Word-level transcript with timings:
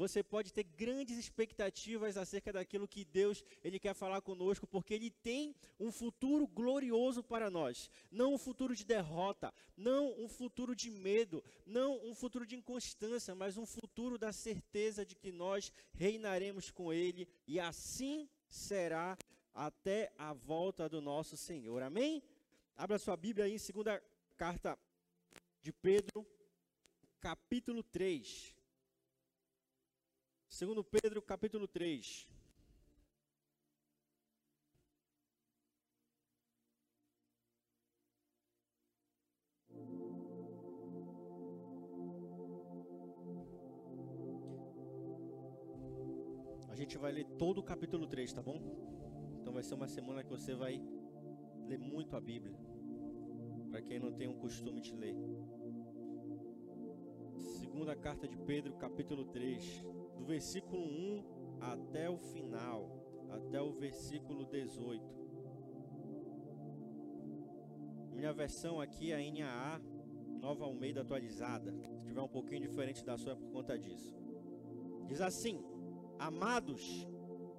você 0.00 0.22
pode 0.22 0.50
ter 0.50 0.62
grandes 0.62 1.18
expectativas 1.18 2.16
acerca 2.16 2.50
daquilo 2.50 2.88
que 2.88 3.04
Deus 3.04 3.44
ele 3.62 3.78
quer 3.78 3.92
falar 3.92 4.22
conosco, 4.22 4.66
porque 4.66 4.94
Ele 4.94 5.10
tem 5.10 5.54
um 5.78 5.92
futuro 5.92 6.46
glorioso 6.46 7.22
para 7.22 7.50
nós. 7.50 7.90
Não 8.10 8.32
um 8.32 8.38
futuro 8.38 8.74
de 8.74 8.82
derrota, 8.82 9.52
não 9.76 10.18
um 10.18 10.26
futuro 10.26 10.74
de 10.74 10.90
medo, 10.90 11.44
não 11.66 12.02
um 12.02 12.14
futuro 12.14 12.46
de 12.46 12.56
inconstância, 12.56 13.34
mas 13.34 13.58
um 13.58 13.66
futuro 13.66 14.16
da 14.16 14.32
certeza 14.32 15.04
de 15.04 15.14
que 15.14 15.30
nós 15.30 15.70
reinaremos 15.92 16.70
com 16.70 16.90
Ele 16.90 17.28
e 17.46 17.60
assim 17.60 18.26
será 18.48 19.18
até 19.52 20.10
a 20.16 20.32
volta 20.32 20.88
do 20.88 21.02
nosso 21.02 21.36
Senhor. 21.36 21.82
Amém? 21.82 22.22
Abra 22.74 22.98
sua 22.98 23.18
Bíblia 23.18 23.44
aí 23.44 23.52
em 23.52 23.58
segunda 23.58 24.02
carta 24.38 24.78
de 25.60 25.74
Pedro, 25.74 26.26
capítulo 27.20 27.82
3. 27.82 28.59
Segundo 30.50 30.82
Pedro, 30.82 31.22
capítulo 31.22 31.68
3. 31.68 32.26
A 46.68 46.74
gente 46.74 46.98
vai 46.98 47.12
ler 47.12 47.24
todo 47.38 47.58
o 47.58 47.62
capítulo 47.62 48.08
3, 48.08 48.32
tá 48.32 48.42
bom? 48.42 48.60
Então 49.40 49.52
vai 49.52 49.62
ser 49.62 49.74
uma 49.74 49.86
semana 49.86 50.24
que 50.24 50.30
você 50.30 50.52
vai 50.52 50.82
ler 51.68 51.78
muito 51.78 52.16
a 52.16 52.20
Bíblia. 52.20 52.58
Para 53.70 53.80
quem 53.82 54.00
não 54.00 54.12
tem 54.12 54.26
o 54.26 54.34
costume 54.34 54.80
de 54.80 54.96
ler. 54.96 55.14
Segunda 57.60 57.94
carta 57.94 58.26
de 58.26 58.36
Pedro, 58.36 58.74
capítulo 58.74 59.24
3, 59.26 59.84
do 60.20 60.26
versículo 60.26 60.82
1 60.82 61.24
até 61.60 62.08
o 62.10 62.18
final, 62.18 62.88
até 63.30 63.60
o 63.60 63.72
versículo 63.72 64.44
18. 64.44 65.02
Minha 68.12 68.32
versão 68.34 68.80
aqui 68.80 69.12
é 69.12 69.16
a 69.16 69.32
NAA, 69.32 69.80
Nova 70.40 70.64
Almeida 70.64 71.00
atualizada. 71.00 71.74
Se 71.96 72.04
tiver 72.04 72.20
um 72.20 72.28
pouquinho 72.28 72.60
diferente 72.60 73.02
da 73.02 73.16
sua 73.16 73.32
é 73.32 73.34
por 73.34 73.50
conta 73.50 73.78
disso. 73.78 74.14
Diz 75.06 75.22
assim: 75.22 75.64
Amados, 76.18 77.08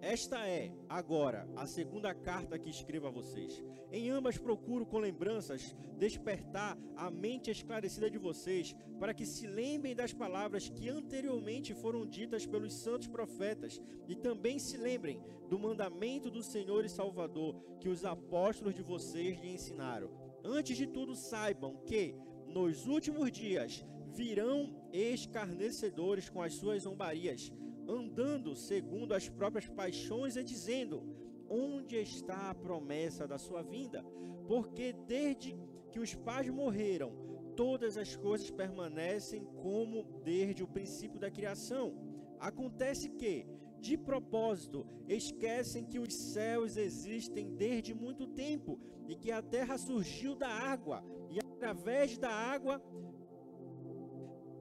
esta 0.01 0.47
é, 0.47 0.71
agora, 0.89 1.47
a 1.55 1.67
segunda 1.67 2.11
carta 2.13 2.57
que 2.57 2.71
escrevo 2.71 3.05
a 3.05 3.11
vocês. 3.11 3.63
Em 3.91 4.09
ambas 4.09 4.35
procuro 4.35 4.83
com 4.83 4.97
lembranças 4.97 5.75
despertar 5.97 6.75
a 6.95 7.11
mente 7.11 7.51
esclarecida 7.51 8.09
de 8.09 8.17
vocês, 8.17 8.75
para 8.99 9.13
que 9.13 9.27
se 9.27 9.45
lembrem 9.45 9.95
das 9.95 10.11
palavras 10.11 10.69
que 10.69 10.89
anteriormente 10.89 11.75
foram 11.75 12.03
ditas 12.03 12.47
pelos 12.47 12.73
santos 12.73 13.07
profetas, 13.07 13.79
e 14.07 14.15
também 14.15 14.57
se 14.57 14.75
lembrem 14.75 15.21
do 15.47 15.59
mandamento 15.59 16.31
do 16.31 16.41
Senhor 16.41 16.83
e 16.83 16.89
Salvador 16.89 17.55
que 17.79 17.87
os 17.87 18.03
apóstolos 18.03 18.73
de 18.73 18.81
vocês 18.81 19.39
lhe 19.39 19.53
ensinaram. 19.53 20.09
Antes 20.43 20.75
de 20.75 20.87
tudo, 20.87 21.15
saibam 21.15 21.77
que, 21.85 22.15
nos 22.47 22.87
últimos 22.87 23.31
dias, 23.31 23.85
virão 24.13 24.75
escarnecedores 24.91 26.27
com 26.27 26.41
as 26.41 26.55
suas 26.55 26.83
zombarias 26.83 27.51
andando 27.91 28.55
segundo 28.55 29.13
as 29.13 29.27
próprias 29.27 29.67
paixões 29.67 30.35
e 30.35 30.43
dizendo: 30.43 31.03
Onde 31.49 31.97
está 31.97 32.49
a 32.49 32.55
promessa 32.55 33.27
da 33.27 33.37
sua 33.37 33.61
vinda? 33.61 34.03
Porque 34.47 34.93
desde 34.93 35.57
que 35.91 35.99
os 35.99 36.15
pais 36.15 36.49
morreram, 36.49 37.11
todas 37.55 37.97
as 37.97 38.15
coisas 38.15 38.49
permanecem 38.49 39.43
como 39.61 40.03
desde 40.23 40.63
o 40.63 40.67
princípio 40.67 41.19
da 41.19 41.29
criação. 41.29 41.93
Acontece 42.39 43.09
que, 43.09 43.45
de 43.79 43.97
propósito, 43.97 44.87
esquecem 45.07 45.85
que 45.85 45.99
os 45.99 46.13
céus 46.13 46.77
existem 46.77 47.55
desde 47.55 47.93
muito 47.93 48.25
tempo 48.27 48.79
e 49.07 49.15
que 49.15 49.31
a 49.31 49.41
terra 49.41 49.77
surgiu 49.77 50.35
da 50.35 50.47
água 50.47 51.03
e 51.29 51.39
através 51.39 52.17
da 52.17 52.31
água 52.31 52.81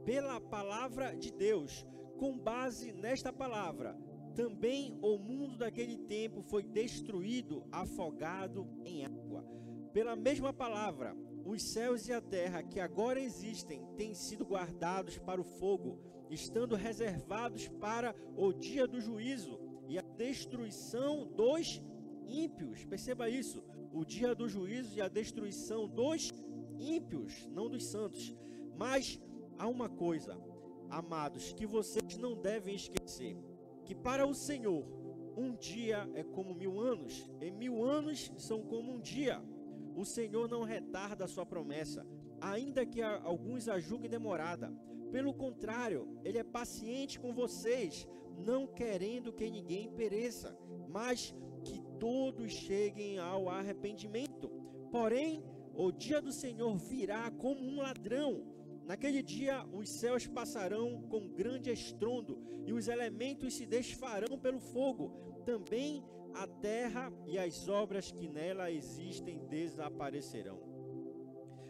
pela 0.04 0.40
palavra 0.40 1.14
de 1.14 1.30
Deus 1.32 1.86
com 2.20 2.36
base 2.36 2.92
nesta 2.92 3.32
palavra, 3.32 3.96
também 4.34 4.98
o 5.00 5.16
mundo 5.16 5.56
daquele 5.56 5.96
tempo 5.96 6.42
foi 6.42 6.62
destruído, 6.62 7.64
afogado 7.72 8.68
em 8.84 9.06
água. 9.06 9.42
Pela 9.90 10.14
mesma 10.14 10.52
palavra, 10.52 11.16
os 11.46 11.62
céus 11.72 12.06
e 12.08 12.12
a 12.12 12.20
terra 12.20 12.62
que 12.62 12.78
agora 12.78 13.18
existem 13.18 13.86
têm 13.96 14.12
sido 14.12 14.44
guardados 14.44 15.16
para 15.16 15.40
o 15.40 15.44
fogo, 15.44 15.98
estando 16.28 16.76
reservados 16.76 17.68
para 17.68 18.14
o 18.36 18.52
dia 18.52 18.86
do 18.86 19.00
juízo 19.00 19.58
e 19.88 19.98
a 19.98 20.02
destruição 20.02 21.26
dos 21.26 21.82
ímpios. 22.28 22.84
Perceba 22.84 23.30
isso: 23.30 23.64
o 23.94 24.04
dia 24.04 24.34
do 24.34 24.46
juízo 24.46 24.94
e 24.94 25.00
a 25.00 25.08
destruição 25.08 25.88
dos 25.88 26.30
ímpios, 26.78 27.48
não 27.50 27.70
dos 27.70 27.86
santos. 27.86 28.36
Mas 28.76 29.18
há 29.58 29.66
uma 29.66 29.88
coisa 29.88 30.49
amados, 30.90 31.52
que 31.52 31.66
vocês 31.66 32.16
não 32.18 32.34
devem 32.34 32.74
esquecer: 32.74 33.36
que 33.84 33.94
para 33.94 34.26
o 34.26 34.34
Senhor, 34.34 34.84
um 35.36 35.54
dia 35.54 36.08
é 36.14 36.22
como 36.22 36.54
mil 36.54 36.78
anos, 36.80 37.30
e 37.40 37.50
mil 37.50 37.82
anos 37.82 38.30
são 38.36 38.62
como 38.62 38.92
um 38.92 39.00
dia. 39.00 39.42
O 39.96 40.04
Senhor 40.04 40.48
não 40.48 40.62
retarda 40.62 41.24
a 41.24 41.28
sua 41.28 41.46
promessa, 41.46 42.06
ainda 42.40 42.86
que 42.86 43.02
alguns 43.02 43.68
a 43.68 43.78
julguem 43.78 44.10
demorada. 44.10 44.72
Pelo 45.10 45.34
contrário, 45.34 46.08
Ele 46.24 46.38
é 46.38 46.44
paciente 46.44 47.18
com 47.18 47.32
vocês, 47.32 48.06
não 48.38 48.66
querendo 48.66 49.32
que 49.32 49.50
ninguém 49.50 49.90
pereça, 49.90 50.56
mas 50.88 51.34
que 51.64 51.80
todos 51.98 52.52
cheguem 52.52 53.18
ao 53.18 53.48
arrependimento. 53.48 54.48
Porém, 54.90 55.42
o 55.74 55.90
dia 55.90 56.20
do 56.20 56.32
Senhor 56.32 56.76
virá 56.76 57.30
como 57.30 57.60
um 57.60 57.80
ladrão 57.80 58.44
Naquele 58.90 59.22
dia 59.22 59.64
os 59.72 59.88
céus 59.88 60.26
passarão 60.26 61.00
com 61.02 61.28
grande 61.28 61.70
estrondo 61.70 62.42
e 62.66 62.72
os 62.72 62.88
elementos 62.88 63.54
se 63.54 63.64
desfarão 63.64 64.36
pelo 64.36 64.58
fogo. 64.58 65.12
Também 65.46 66.04
a 66.34 66.44
terra 66.48 67.12
e 67.24 67.38
as 67.38 67.68
obras 67.68 68.10
que 68.10 68.26
nela 68.28 68.68
existem 68.68 69.46
desaparecerão. 69.46 70.58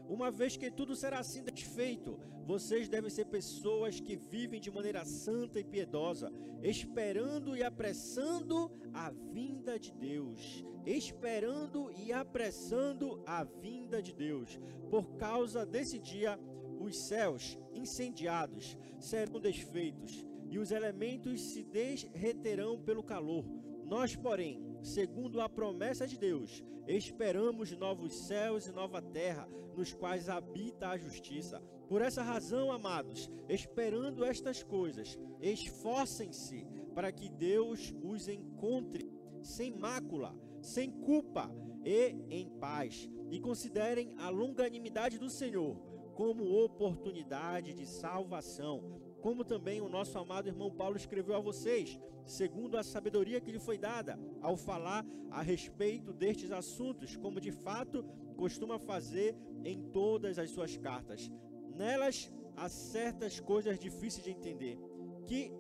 Uma 0.09 0.31
vez 0.31 0.57
que 0.57 0.71
tudo 0.71 0.97
será 0.97 1.19
assim 1.19 1.45
desfeito, 1.45 2.19
vocês 2.47 2.89
devem 2.89 3.11
ser 3.11 3.27
pessoas 3.27 4.01
que 4.01 4.17
vivem 4.17 4.59
de 4.59 4.71
maneira 4.71 5.05
santa 5.05 5.61
e 5.61 5.65
piedosa, 5.65 6.33
esperando 6.63 7.55
e 7.55 7.63
apressando 7.63 8.73
a 8.95 9.11
vinda 9.11 9.79
de 9.79 9.93
Deus. 9.93 10.65
Esperando 10.87 11.93
e 11.93 12.15
apressando 12.15 13.23
a 13.27 13.45
vinda 13.45 14.03
de 14.03 14.15
Deus. 14.15 14.59
Por 14.89 15.17
causa 15.17 15.67
desse 15.67 15.99
dia, 15.99 16.41
os 16.81 16.97
céus 16.97 17.59
incendiados 17.75 18.77
serão 18.99 19.39
desfeitos 19.39 20.27
e 20.49 20.59
os 20.59 20.71
elementos 20.71 21.41
se 21.41 21.63
derreterão 21.63 22.81
pelo 22.81 23.03
calor. 23.03 23.45
Nós, 23.85 24.17
porém, 24.17 24.65
segundo 24.83 25.41
a 25.41 25.49
promessa 25.49 26.07
de 26.07 26.19
Deus, 26.19 26.65
esperamos 26.89 27.71
novos 27.73 28.15
céus 28.27 28.67
e 28.67 28.73
nova 28.73 29.03
terra, 29.03 29.47
nos 29.77 29.93
quais 29.93 30.29
habita 30.29 30.89
a 30.89 30.99
justiça. 30.99 31.61
Por 31.89 32.01
essa 32.01 32.23
razão, 32.23 32.73
amados, 32.73 33.31
esperando 33.49 34.25
estas 34.25 34.63
coisas, 34.63 35.19
esforcem-se 35.41 36.67
para 36.95 37.13
que 37.13 37.29
Deus 37.29 37.95
os 38.03 38.27
encontre 38.27 39.13
sem 39.43 39.73
mácula, 39.73 40.35
sem 40.61 40.91
culpa 40.91 41.51
e 41.85 42.17
em 42.31 42.49
paz. 42.59 43.09
E 43.31 43.39
considerem 43.39 44.13
a 44.19 44.29
longanimidade 44.29 45.19
do 45.19 45.31
Senhor 45.31 45.90
como 46.21 46.63
oportunidade 46.63 47.73
de 47.73 47.87
salvação, 47.87 49.01
como 49.23 49.43
também 49.43 49.81
o 49.81 49.89
nosso 49.89 50.19
amado 50.19 50.49
irmão 50.49 50.71
Paulo 50.71 50.99
escreveu 50.99 51.35
a 51.35 51.41
vocês, 51.41 51.99
segundo 52.27 52.77
a 52.77 52.83
sabedoria 52.83 53.41
que 53.41 53.51
lhe 53.51 53.59
foi 53.59 53.79
dada, 53.79 54.21
ao 54.43 54.55
falar 54.55 55.03
a 55.31 55.41
respeito 55.41 56.13
destes 56.13 56.53
assuntos, 56.53 57.17
como 57.17 57.41
de 57.41 57.51
fato 57.51 58.05
costuma 58.37 58.79
fazer 58.79 59.35
em 59.65 59.81
todas 59.81 60.39
as 60.39 60.51
suas 60.51 60.77
cartas. 60.77 61.33
Nelas 61.75 62.31
há 62.55 62.69
certas 62.69 63.41
coisas 63.41 63.79
difíceis 63.79 64.23
de 64.23 64.31
entender, 64.31 64.79
que 65.27 65.51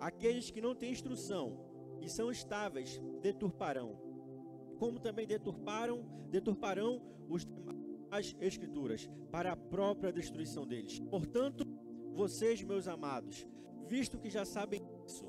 aqueles 0.00 0.50
que 0.50 0.62
não 0.62 0.74
têm 0.74 0.92
instrução 0.92 1.60
e 2.00 2.08
são 2.08 2.30
estáveis 2.30 2.98
deturparão, 3.20 4.00
como 4.78 4.98
também 4.98 5.26
deturparam, 5.26 6.06
deturparão 6.30 7.02
os 7.28 7.46
as 8.10 8.34
Escrituras 8.40 9.08
para 9.30 9.52
a 9.52 9.56
própria 9.56 10.12
destruição 10.12 10.66
deles. 10.66 10.98
Portanto, 11.10 11.66
vocês, 12.12 12.62
meus 12.62 12.88
amados, 12.88 13.46
visto 13.86 14.18
que 14.18 14.30
já 14.30 14.44
sabem 14.44 14.82
isso, 15.04 15.26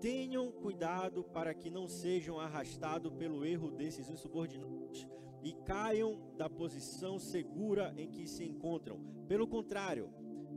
tenham 0.00 0.52
cuidado 0.52 1.24
para 1.24 1.52
que 1.52 1.70
não 1.70 1.88
sejam 1.88 2.38
arrastados 2.38 3.12
pelo 3.14 3.44
erro 3.44 3.70
desses 3.70 4.08
insubordinados 4.08 5.06
e 5.42 5.52
caiam 5.64 6.20
da 6.36 6.48
posição 6.48 7.18
segura 7.18 7.92
em 7.96 8.08
que 8.08 8.26
se 8.26 8.44
encontram. 8.44 9.00
Pelo 9.26 9.46
contrário, 9.46 10.10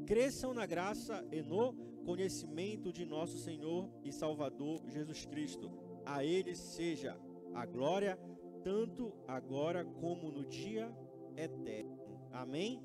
cresçam 0.06 0.53
na 0.53 0.65
graça 0.65 1.25
e 1.31 1.41
no 1.41 1.74
conhecimento 2.06 2.91
de 2.91 3.06
nosso 3.06 3.38
Senhor 3.38 3.89
e 4.03 4.12
Salvador 4.12 4.81
Jesus 4.88 5.25
Cristo. 5.25 5.71
A 6.06 6.24
Ele 6.24 6.56
seja 6.56 7.17
a 7.53 7.65
glória, 7.65 8.19
tanto 8.63 9.13
agora 9.27 9.85
como 9.85 10.31
no 10.31 10.45
dia 10.45 10.91
eterno. 11.37 11.99
Amém? 12.31 12.81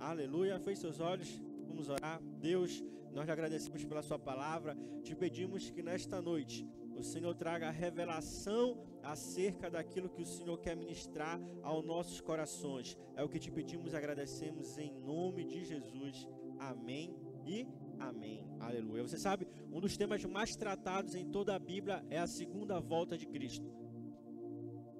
Aleluia. 0.00 0.58
Feche 0.60 0.80
seus 0.80 1.00
olhos, 1.00 1.28
vamos 1.66 1.88
orar. 1.88 2.20
Deus, 2.40 2.84
nós 3.12 3.26
lhe 3.26 3.32
agradecemos 3.32 3.84
pela 3.84 4.02
Sua 4.02 4.18
palavra. 4.18 4.76
Te 5.02 5.14
pedimos 5.14 5.70
que 5.70 5.82
nesta 5.82 6.20
noite 6.20 6.66
o 6.96 7.02
Senhor 7.02 7.34
traga 7.34 7.70
revelação 7.70 8.84
acerca 9.02 9.70
daquilo 9.70 10.08
que 10.08 10.22
o 10.22 10.26
Senhor 10.26 10.58
quer 10.58 10.76
ministrar 10.76 11.40
aos 11.62 11.84
nossos 11.84 12.20
corações. 12.20 12.96
É 13.16 13.22
o 13.22 13.28
que 13.28 13.38
te 13.38 13.50
pedimos 13.50 13.94
agradecemos 13.94 14.76
em 14.78 14.92
nome 15.00 15.44
de 15.44 15.64
Jesus. 15.64 16.28
Amém 16.58 17.16
e 17.46 17.66
amém. 17.98 18.46
Aleluia. 18.60 19.02
Você 19.02 19.16
sabe, 19.16 19.46
um 19.72 19.80
dos 19.80 19.96
temas 19.96 20.24
mais 20.24 20.56
tratados 20.56 21.14
em 21.14 21.24
toda 21.30 21.54
a 21.54 21.58
Bíblia 21.58 22.04
é 22.10 22.18
a 22.18 22.26
segunda 22.26 22.80
volta 22.80 23.16
de 23.16 23.26
Cristo. 23.26 23.72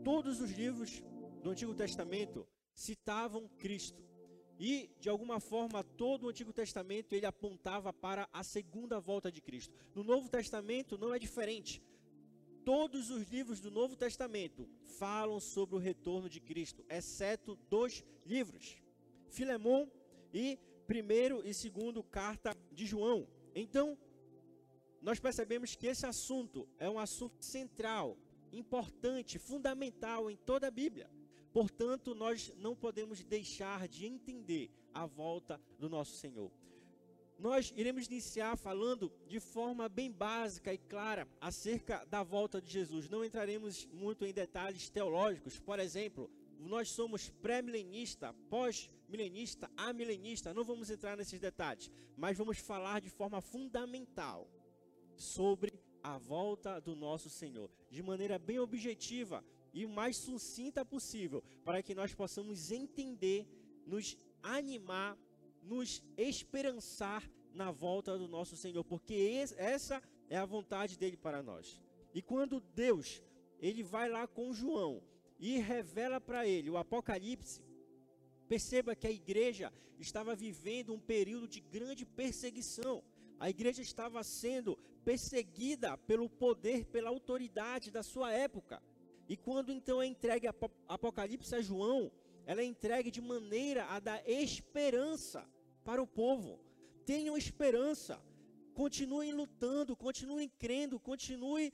Todos 0.04 0.40
os 0.40 0.52
livros 0.52 1.02
do 1.42 1.50
Antigo 1.50 1.74
Testamento 1.74 2.46
citavam 2.78 3.48
Cristo. 3.58 4.00
E, 4.58 4.88
de 5.00 5.08
alguma 5.08 5.40
forma, 5.40 5.82
todo 5.82 6.24
o 6.24 6.28
Antigo 6.28 6.52
Testamento 6.52 7.12
ele 7.12 7.26
apontava 7.26 7.92
para 7.92 8.28
a 8.32 8.44
segunda 8.44 9.00
volta 9.00 9.30
de 9.32 9.40
Cristo. 9.40 9.74
No 9.94 10.04
Novo 10.04 10.28
Testamento 10.28 10.96
não 10.96 11.12
é 11.12 11.18
diferente. 11.18 11.82
Todos 12.64 13.10
os 13.10 13.28
livros 13.28 13.60
do 13.60 13.70
Novo 13.70 13.96
Testamento 13.96 14.68
falam 14.98 15.40
sobre 15.40 15.74
o 15.74 15.78
retorno 15.78 16.28
de 16.28 16.40
Cristo, 16.40 16.84
exceto 16.88 17.56
dois 17.68 18.04
livros: 18.24 18.80
Filemão 19.28 19.90
e 20.32 20.58
primeiro 20.86 21.42
e 21.44 21.52
segundo 21.52 22.02
carta 22.02 22.56
de 22.70 22.86
João. 22.86 23.26
Então, 23.54 23.98
nós 25.02 25.18
percebemos 25.18 25.74
que 25.74 25.86
esse 25.86 26.06
assunto 26.06 26.68
é 26.78 26.88
um 26.88 26.98
assunto 26.98 27.44
central, 27.44 28.16
importante, 28.52 29.38
fundamental 29.38 30.30
em 30.30 30.36
toda 30.36 30.68
a 30.68 30.70
Bíblia. 30.70 31.17
Portanto, 31.58 32.14
nós 32.14 32.54
não 32.56 32.76
podemos 32.76 33.24
deixar 33.24 33.88
de 33.88 34.06
entender 34.06 34.70
a 34.94 35.06
volta 35.06 35.60
do 35.76 35.88
nosso 35.88 36.12
Senhor. 36.12 36.52
Nós 37.36 37.74
iremos 37.76 38.06
iniciar 38.06 38.56
falando 38.56 39.12
de 39.26 39.40
forma 39.40 39.88
bem 39.88 40.08
básica 40.08 40.72
e 40.72 40.78
clara 40.78 41.26
acerca 41.40 42.04
da 42.04 42.22
volta 42.22 42.62
de 42.62 42.70
Jesus. 42.70 43.08
Não 43.08 43.24
entraremos 43.24 43.86
muito 43.86 44.24
em 44.24 44.32
detalhes 44.32 44.88
teológicos. 44.88 45.58
Por 45.58 45.80
exemplo, 45.80 46.30
nós 46.60 46.90
somos 46.90 47.28
pré-milenista, 47.28 48.32
pós-milenista, 48.48 49.68
amilenista. 49.76 50.54
Não 50.54 50.62
vamos 50.62 50.88
entrar 50.90 51.16
nesses 51.16 51.40
detalhes, 51.40 51.90
mas 52.16 52.38
vamos 52.38 52.58
falar 52.58 53.00
de 53.00 53.10
forma 53.10 53.40
fundamental 53.40 54.48
sobre 55.16 55.72
a 56.04 56.18
volta 56.18 56.80
do 56.80 56.94
nosso 56.94 57.28
Senhor, 57.28 57.68
de 57.90 58.00
maneira 58.00 58.38
bem 58.38 58.60
objetiva, 58.60 59.44
e 59.72 59.84
o 59.84 59.88
mais 59.88 60.16
sucinta 60.16 60.84
possível, 60.84 61.42
para 61.64 61.82
que 61.82 61.94
nós 61.94 62.14
possamos 62.14 62.70
entender, 62.70 63.46
nos 63.86 64.16
animar, 64.42 65.16
nos 65.62 66.02
esperançar 66.16 67.28
na 67.52 67.70
volta 67.70 68.16
do 68.16 68.28
nosso 68.28 68.56
Senhor, 68.56 68.84
porque 68.84 69.14
essa 69.56 70.02
é 70.28 70.36
a 70.36 70.46
vontade 70.46 70.98
dele 70.98 71.16
para 71.16 71.42
nós. 71.42 71.80
E 72.14 72.22
quando 72.22 72.60
Deus, 72.60 73.22
ele 73.58 73.82
vai 73.82 74.08
lá 74.08 74.26
com 74.26 74.52
João 74.52 75.02
e 75.38 75.58
revela 75.58 76.20
para 76.20 76.46
ele 76.46 76.70
o 76.70 76.76
Apocalipse, 76.76 77.62
perceba 78.48 78.96
que 78.96 79.06
a 79.06 79.10
igreja 79.10 79.72
estava 79.98 80.34
vivendo 80.34 80.94
um 80.94 81.00
período 81.00 81.48
de 81.48 81.60
grande 81.60 82.04
perseguição. 82.06 83.02
A 83.38 83.50
igreja 83.50 83.82
estava 83.82 84.22
sendo 84.22 84.76
perseguida 85.04 85.96
pelo 85.96 86.28
poder, 86.28 86.84
pela 86.86 87.10
autoridade 87.10 87.90
da 87.90 88.02
sua 88.02 88.32
época. 88.32 88.82
E 89.28 89.36
quando 89.36 89.70
então 89.70 90.00
é 90.00 90.06
entregue 90.06 90.48
Apocalipse 90.88 91.54
a 91.54 91.60
João, 91.60 92.10
ela 92.46 92.62
é 92.62 92.64
entregue 92.64 93.10
de 93.10 93.20
maneira 93.20 93.84
a 93.86 94.00
dar 94.00 94.26
esperança 94.28 95.46
para 95.84 96.02
o 96.02 96.06
povo. 96.06 96.58
Tenham 97.04 97.36
esperança, 97.36 98.22
continuem 98.72 99.32
lutando, 99.32 99.94
continuem 99.94 100.48
crendo, 100.48 100.98
continuem 100.98 101.72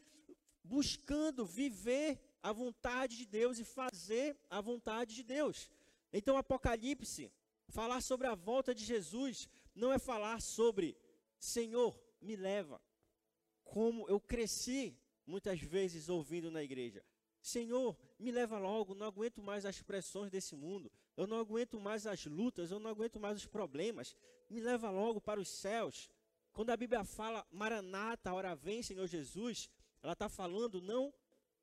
buscando 0.64 1.46
viver 1.46 2.20
a 2.42 2.52
vontade 2.52 3.16
de 3.16 3.26
Deus 3.26 3.58
e 3.58 3.64
fazer 3.64 4.36
a 4.50 4.60
vontade 4.60 5.14
de 5.14 5.22
Deus. 5.22 5.70
Então, 6.12 6.36
Apocalipse, 6.36 7.32
falar 7.68 8.00
sobre 8.00 8.26
a 8.26 8.34
volta 8.34 8.74
de 8.74 8.84
Jesus, 8.84 9.48
não 9.74 9.92
é 9.92 9.98
falar 9.98 10.40
sobre 10.40 10.96
Senhor, 11.38 11.98
me 12.20 12.34
leva. 12.34 12.80
Como 13.62 14.08
eu 14.08 14.20
cresci 14.20 14.98
muitas 15.26 15.60
vezes 15.60 16.08
ouvindo 16.08 16.50
na 16.50 16.62
igreja. 16.62 17.04
Senhor, 17.44 17.94
me 18.18 18.30
leva 18.32 18.58
logo, 18.58 18.94
não 18.94 19.06
aguento 19.06 19.42
mais 19.42 19.66
as 19.66 19.82
pressões 19.82 20.30
desse 20.30 20.56
mundo, 20.56 20.90
eu 21.14 21.26
não 21.26 21.38
aguento 21.38 21.78
mais 21.78 22.06
as 22.06 22.24
lutas, 22.24 22.70
eu 22.70 22.80
não 22.80 22.90
aguento 22.90 23.20
mais 23.20 23.36
os 23.36 23.46
problemas, 23.46 24.16
me 24.48 24.62
leva 24.62 24.88
logo 24.88 25.20
para 25.20 25.38
os 25.38 25.46
céus. 25.46 26.10
Quando 26.54 26.70
a 26.70 26.76
Bíblia 26.76 27.04
fala, 27.04 27.46
Maranata, 27.52 28.32
hora 28.32 28.54
vem, 28.56 28.82
Senhor 28.82 29.06
Jesus, 29.06 29.68
ela 30.02 30.14
está 30.14 30.26
falando, 30.26 30.80
não 30.80 31.12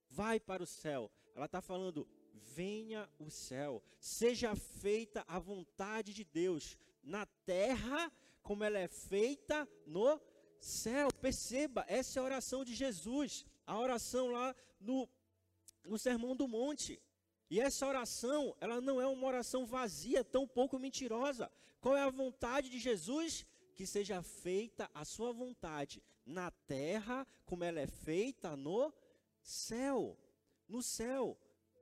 vai 0.07 0.39
para 0.39 0.61
o 0.61 0.67
céu, 0.67 1.11
ela 1.33 1.45
está 1.47 1.63
falando, 1.63 2.07
venha 2.31 3.09
o 3.17 3.31
céu, 3.31 3.81
seja 3.99 4.55
feita 4.55 5.25
a 5.27 5.39
vontade 5.39 6.13
de 6.13 6.23
Deus, 6.23 6.77
na 7.01 7.25
terra, 7.25 8.11
como 8.43 8.63
ela 8.63 8.77
é 8.77 8.87
feita 8.87 9.67
no 9.87 10.21
céu. 10.59 11.07
Perceba, 11.19 11.83
essa 11.87 12.19
é 12.19 12.21
a 12.21 12.25
oração 12.25 12.63
de 12.63 12.75
Jesus, 12.75 13.47
a 13.65 13.79
oração 13.79 14.27
lá 14.29 14.55
no 14.79 15.09
no 15.85 15.97
Sermão 15.97 16.35
do 16.35 16.47
Monte. 16.47 17.01
E 17.49 17.59
essa 17.59 17.85
oração, 17.85 18.55
ela 18.61 18.79
não 18.79 19.01
é 19.01 19.07
uma 19.07 19.27
oração 19.27 19.65
vazia, 19.65 20.23
tão 20.23 20.47
pouco 20.47 20.79
mentirosa. 20.79 21.51
Qual 21.81 21.97
é 21.97 22.01
a 22.01 22.09
vontade 22.09 22.69
de 22.69 22.79
Jesus? 22.79 23.45
Que 23.75 23.85
seja 23.85 24.21
feita 24.21 24.89
a 24.93 25.03
sua 25.03 25.33
vontade 25.33 26.01
na 26.25 26.51
terra, 26.51 27.27
como 27.45 27.63
ela 27.63 27.79
é 27.79 27.87
feita 27.87 28.55
no 28.55 28.93
céu. 29.41 30.17
No 30.67 30.81
céu. 30.81 31.37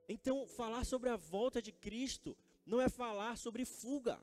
Então, 0.08 0.48
falar 0.48 0.86
sobre 0.86 1.10
a 1.10 1.16
volta 1.16 1.62
de 1.62 1.72
Cristo 1.72 2.36
não 2.66 2.82
é 2.82 2.90
falar 2.90 3.38
sobre 3.38 3.64
fuga. 3.64 4.20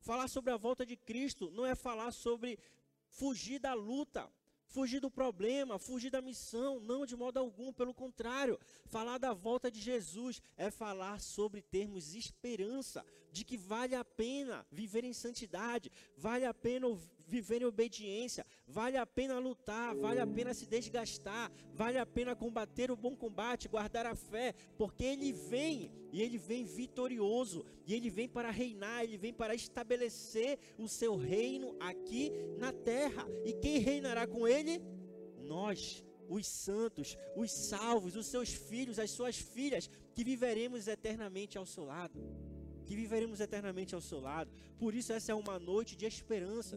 Falar 0.00 0.28
sobre 0.28 0.50
a 0.50 0.56
volta 0.56 0.86
de 0.86 0.96
Cristo 0.96 1.50
não 1.50 1.66
é 1.66 1.74
falar 1.74 2.10
sobre 2.10 2.58
fugir 3.06 3.58
da 3.58 3.74
luta 3.74 4.32
fugir 4.70 5.00
do 5.00 5.10
problema, 5.10 5.78
fugir 5.78 6.10
da 6.10 6.22
missão, 6.22 6.80
não 6.80 7.04
de 7.04 7.16
modo 7.16 7.38
algum, 7.38 7.72
pelo 7.72 7.92
contrário, 7.92 8.58
falar 8.86 9.18
da 9.18 9.34
volta 9.34 9.70
de 9.70 9.80
Jesus 9.80 10.40
é 10.56 10.70
falar 10.70 11.20
sobre 11.20 11.60
termos 11.60 12.14
esperança, 12.14 13.04
de 13.32 13.44
que 13.44 13.56
vale 13.56 13.94
a 13.94 14.04
pena 14.04 14.66
viver 14.70 15.04
em 15.04 15.12
santidade, 15.12 15.90
vale 16.16 16.44
a 16.44 16.54
pena 16.54 16.86
viver 17.26 17.62
em 17.62 17.64
obediência, 17.64 18.44
vale 18.66 18.96
a 18.96 19.06
pena 19.06 19.38
lutar, 19.38 19.94
vale 19.94 20.20
a 20.20 20.26
pena 20.26 20.52
se 20.52 20.66
desgastar, 20.66 21.50
vale 21.72 21.96
a 21.96 22.04
pena 22.04 22.34
combater 22.34 22.90
o 22.90 22.96
bom 22.96 23.16
combate, 23.16 23.68
guardar 23.68 24.04
a 24.04 24.16
fé, 24.16 24.52
porque 24.76 25.04
ele 25.04 25.32
vem 25.32 25.92
e 26.12 26.20
ele 26.20 26.36
vem 26.36 26.64
vitorioso, 26.64 27.64
e 27.86 27.94
ele 27.94 28.10
vem 28.10 28.28
para 28.28 28.50
reinar, 28.50 29.04
ele 29.04 29.16
vem 29.16 29.32
para 29.32 29.54
estabelecer 29.54 30.58
o 30.76 30.88
seu 30.88 31.16
reino 31.16 31.76
aqui 31.78 32.32
na 32.58 32.72
terra. 32.72 33.24
E 33.44 33.52
quem 33.52 33.78
reinará 33.78 34.26
com 34.26 34.46
ele? 34.46 34.82
Nós, 35.38 36.04
os 36.28 36.46
santos, 36.46 37.16
os 37.36 37.52
salvos, 37.52 38.16
os 38.16 38.26
seus 38.26 38.52
filhos, 38.52 38.98
as 38.98 39.10
suas 39.12 39.36
filhas, 39.36 39.88
que 40.14 40.24
viveremos 40.24 40.88
eternamente 40.88 41.56
ao 41.56 41.64
seu 41.64 41.84
lado 41.84 42.20
que 42.90 42.96
viveremos 42.96 43.38
eternamente 43.38 43.94
ao 43.94 44.00
seu 44.00 44.18
lado. 44.18 44.50
Por 44.76 44.96
isso, 44.96 45.12
essa 45.12 45.30
é 45.30 45.34
uma 45.34 45.60
noite 45.60 45.94
de 45.94 46.06
esperança, 46.06 46.76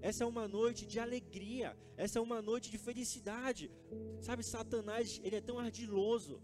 essa 0.00 0.24
é 0.24 0.26
uma 0.26 0.48
noite 0.48 0.86
de 0.86 0.98
alegria, 0.98 1.76
essa 1.98 2.18
é 2.18 2.22
uma 2.22 2.40
noite 2.40 2.70
de 2.70 2.78
felicidade. 2.78 3.70
Sabe, 4.22 4.42
Satanás, 4.42 5.20
ele 5.22 5.36
é 5.36 5.40
tão 5.42 5.58
ardiloso 5.58 6.40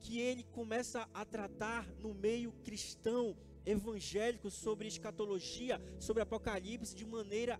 que 0.00 0.20
ele 0.20 0.42
começa 0.42 1.08
a 1.14 1.24
tratar 1.24 1.90
no 1.98 2.12
meio 2.12 2.52
cristão, 2.62 3.34
evangélico, 3.64 4.50
sobre 4.50 4.86
escatologia, 4.86 5.80
sobre 5.98 6.22
Apocalipse, 6.22 6.94
de 6.94 7.06
maneira 7.06 7.58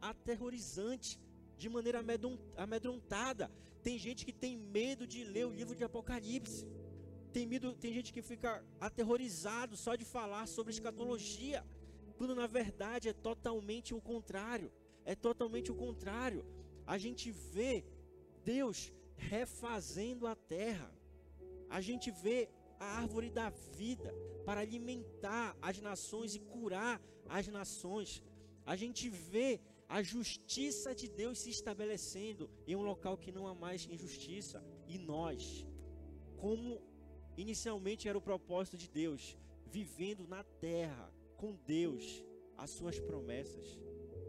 aterrorizante, 0.00 1.20
de 1.58 1.68
maneira 1.68 2.02
amedrontada. 2.56 3.50
Tem 3.82 3.98
gente 3.98 4.24
que 4.24 4.32
tem 4.32 4.56
medo 4.56 5.06
de 5.06 5.22
ler 5.22 5.46
o 5.46 5.52
livro 5.52 5.76
de 5.76 5.84
Apocalipse. 5.84 6.66
Tem, 7.32 7.46
medo, 7.46 7.72
tem 7.74 7.92
gente 7.92 8.12
que 8.12 8.22
fica 8.22 8.64
aterrorizado 8.80 9.76
só 9.76 9.94
de 9.94 10.04
falar 10.04 10.46
sobre 10.46 10.72
escatologia, 10.72 11.64
quando 12.16 12.34
na 12.34 12.46
verdade 12.46 13.08
é 13.08 13.12
totalmente 13.12 13.94
o 13.94 14.00
contrário. 14.00 14.72
É 15.04 15.14
totalmente 15.14 15.70
o 15.70 15.74
contrário. 15.74 16.44
A 16.86 16.98
gente 16.98 17.30
vê 17.30 17.84
Deus 18.44 18.92
refazendo 19.16 20.26
a 20.26 20.34
terra. 20.34 20.92
A 21.68 21.80
gente 21.80 22.10
vê 22.10 22.48
a 22.78 22.86
árvore 23.02 23.30
da 23.30 23.50
vida 23.50 24.12
para 24.44 24.60
alimentar 24.60 25.56
as 25.62 25.80
nações 25.80 26.34
e 26.34 26.40
curar 26.40 27.00
as 27.28 27.46
nações. 27.46 28.22
a 28.66 28.76
gente 28.76 29.08
vê 29.08 29.60
a 29.88 30.02
justiça 30.02 30.94
de 30.94 31.08
Deus 31.08 31.40
se 31.40 31.50
estabelecendo 31.50 32.48
em 32.66 32.76
um 32.76 32.82
local 32.82 33.16
que 33.18 33.32
não 33.32 33.48
há 33.48 33.54
mais 33.54 33.88
injustiça. 33.90 34.62
E 34.86 34.96
nós, 34.98 35.66
como 36.36 36.80
inicialmente 37.40 38.08
era 38.08 38.18
o 38.18 38.22
propósito 38.22 38.76
de 38.76 38.88
Deus, 38.88 39.36
vivendo 39.66 40.26
na 40.26 40.42
terra 40.44 41.12
com 41.36 41.54
Deus, 41.66 42.24
as 42.56 42.70
suas 42.70 43.00
promessas, 43.00 43.78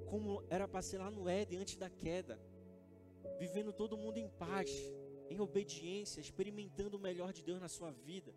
como 0.06 0.44
era 0.50 0.68
para 0.68 0.82
ser 0.82 1.00
lá 1.00 1.12
no 1.12 1.28
Éden 1.28 1.60
antes 1.60 1.76
da 1.76 1.90
queda, 1.90 2.40
vivendo 3.38 3.74
todo 3.74 3.98
mundo 3.98 4.18
em 4.18 4.30
paz, 4.30 4.70
em 5.30 5.40
obediência, 5.40 6.22
experimentando 6.22 6.98
o 6.98 7.00
melhor 7.00 7.34
de 7.34 7.44
Deus 7.44 7.60
na 7.60 7.68
sua 7.68 7.92
vida. 7.92 8.34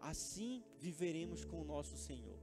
Assim 0.00 0.64
viveremos 0.78 1.44
com 1.44 1.60
o 1.60 1.64
nosso 1.64 1.96
Senhor. 1.96 2.38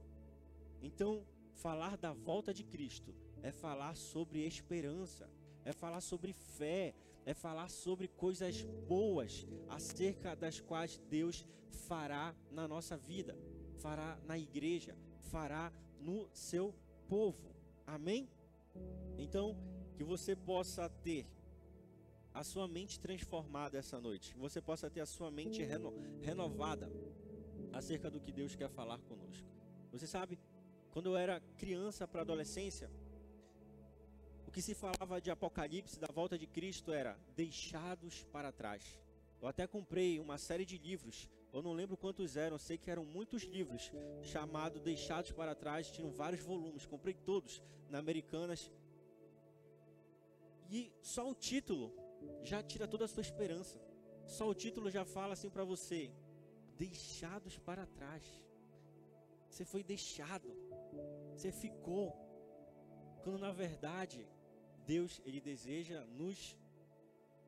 Então, 0.80 1.26
falar 1.54 1.96
da 1.96 2.12
volta 2.12 2.54
de 2.54 2.64
Cristo 2.64 3.14
é 3.42 3.50
falar 3.50 3.96
sobre 3.96 4.46
esperança, 4.46 5.28
é 5.68 5.72
falar 5.72 6.00
sobre 6.00 6.32
fé, 6.32 6.94
é 7.26 7.34
falar 7.34 7.68
sobre 7.68 8.08
coisas 8.08 8.62
boas 8.88 9.46
acerca 9.68 10.34
das 10.34 10.60
quais 10.60 10.98
Deus 11.10 11.44
fará 11.86 12.34
na 12.50 12.66
nossa 12.66 12.96
vida, 12.96 13.38
fará 13.76 14.18
na 14.24 14.38
igreja, 14.38 14.96
fará 15.30 15.70
no 16.00 16.26
seu 16.32 16.74
povo. 17.06 17.54
Amém? 17.86 18.30
Então, 19.18 19.58
que 19.94 20.02
você 20.02 20.34
possa 20.34 20.88
ter 20.88 21.26
a 22.32 22.42
sua 22.42 22.66
mente 22.66 22.98
transformada 22.98 23.76
essa 23.76 24.00
noite, 24.00 24.32
que 24.32 24.40
você 24.40 24.62
possa 24.62 24.88
ter 24.88 25.00
a 25.02 25.06
sua 25.06 25.30
mente 25.30 25.62
reno 25.62 25.92
renovada 26.22 26.90
acerca 27.74 28.10
do 28.10 28.20
que 28.20 28.32
Deus 28.32 28.56
quer 28.56 28.70
falar 28.70 29.00
conosco. 29.00 29.46
Você 29.92 30.06
sabe, 30.06 30.38
quando 30.92 31.10
eu 31.10 31.16
era 31.16 31.42
criança 31.58 32.08
para 32.08 32.22
adolescência, 32.22 32.90
o 34.48 34.50
que 34.50 34.62
se 34.62 34.74
falava 34.74 35.20
de 35.20 35.30
Apocalipse, 35.30 36.00
da 36.00 36.08
volta 36.10 36.38
de 36.38 36.46
Cristo, 36.46 36.90
era 36.90 37.18
deixados 37.36 38.24
para 38.32 38.50
trás. 38.50 38.98
Eu 39.42 39.46
até 39.46 39.66
comprei 39.66 40.18
uma 40.18 40.38
série 40.38 40.64
de 40.64 40.78
livros, 40.78 41.28
eu 41.52 41.60
não 41.60 41.74
lembro 41.74 41.98
quantos 41.98 42.34
eram, 42.34 42.56
sei 42.58 42.78
que 42.78 42.90
eram 42.90 43.04
muitos 43.04 43.42
livros, 43.42 43.92
chamado 44.22 44.80
Deixados 44.80 45.32
para 45.32 45.54
Trás, 45.54 45.90
tinham 45.90 46.10
vários 46.10 46.42
volumes, 46.42 46.86
comprei 46.86 47.12
todos 47.12 47.62
na 47.90 47.98
Americanas. 47.98 48.72
E 50.70 50.90
só 51.02 51.28
o 51.30 51.34
título 51.34 51.94
já 52.42 52.62
tira 52.62 52.88
toda 52.88 53.04
a 53.04 53.08
sua 53.08 53.20
esperança. 53.20 53.78
Só 54.26 54.48
o 54.48 54.54
título 54.54 54.90
já 54.90 55.04
fala 55.04 55.34
assim 55.34 55.50
para 55.50 55.64
você: 55.64 56.10
deixados 56.78 57.58
para 57.58 57.86
trás. 57.86 58.24
Você 59.50 59.64
foi 59.64 59.82
deixado. 59.82 60.50
Você 61.34 61.52
ficou. 61.52 62.27
Quando 63.22 63.38
na 63.38 63.52
verdade 63.52 64.26
Deus 64.86 65.20
ele 65.24 65.40
deseja 65.40 66.04
nos 66.04 66.56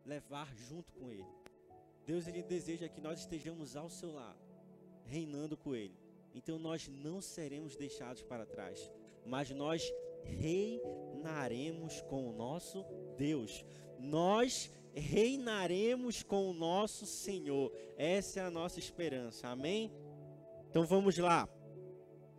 levar 0.04 0.54
junto 0.56 0.92
com 0.92 1.10
ele. 1.10 1.26
Deus 2.06 2.26
ele 2.26 2.42
deseja 2.42 2.88
que 2.88 3.00
nós 3.00 3.20
estejamos 3.20 3.76
ao 3.76 3.88
seu 3.88 4.12
lado, 4.12 4.38
reinando 5.04 5.56
com 5.56 5.74
ele. 5.74 5.96
Então 6.34 6.58
nós 6.58 6.88
não 6.88 7.20
seremos 7.20 7.76
deixados 7.76 8.22
para 8.22 8.46
trás, 8.46 8.90
mas 9.24 9.50
nós 9.50 9.92
reinaremos 10.24 12.00
com 12.02 12.28
o 12.28 12.32
nosso 12.32 12.84
Deus. 13.16 13.64
Nós 13.98 14.70
reinaremos 14.94 16.22
com 16.22 16.50
o 16.50 16.54
nosso 16.54 17.06
Senhor. 17.06 17.72
Essa 17.96 18.40
é 18.40 18.44
a 18.44 18.50
nossa 18.50 18.78
esperança. 18.78 19.48
Amém? 19.48 19.92
Então 20.68 20.84
vamos 20.84 21.16
lá. 21.18 21.48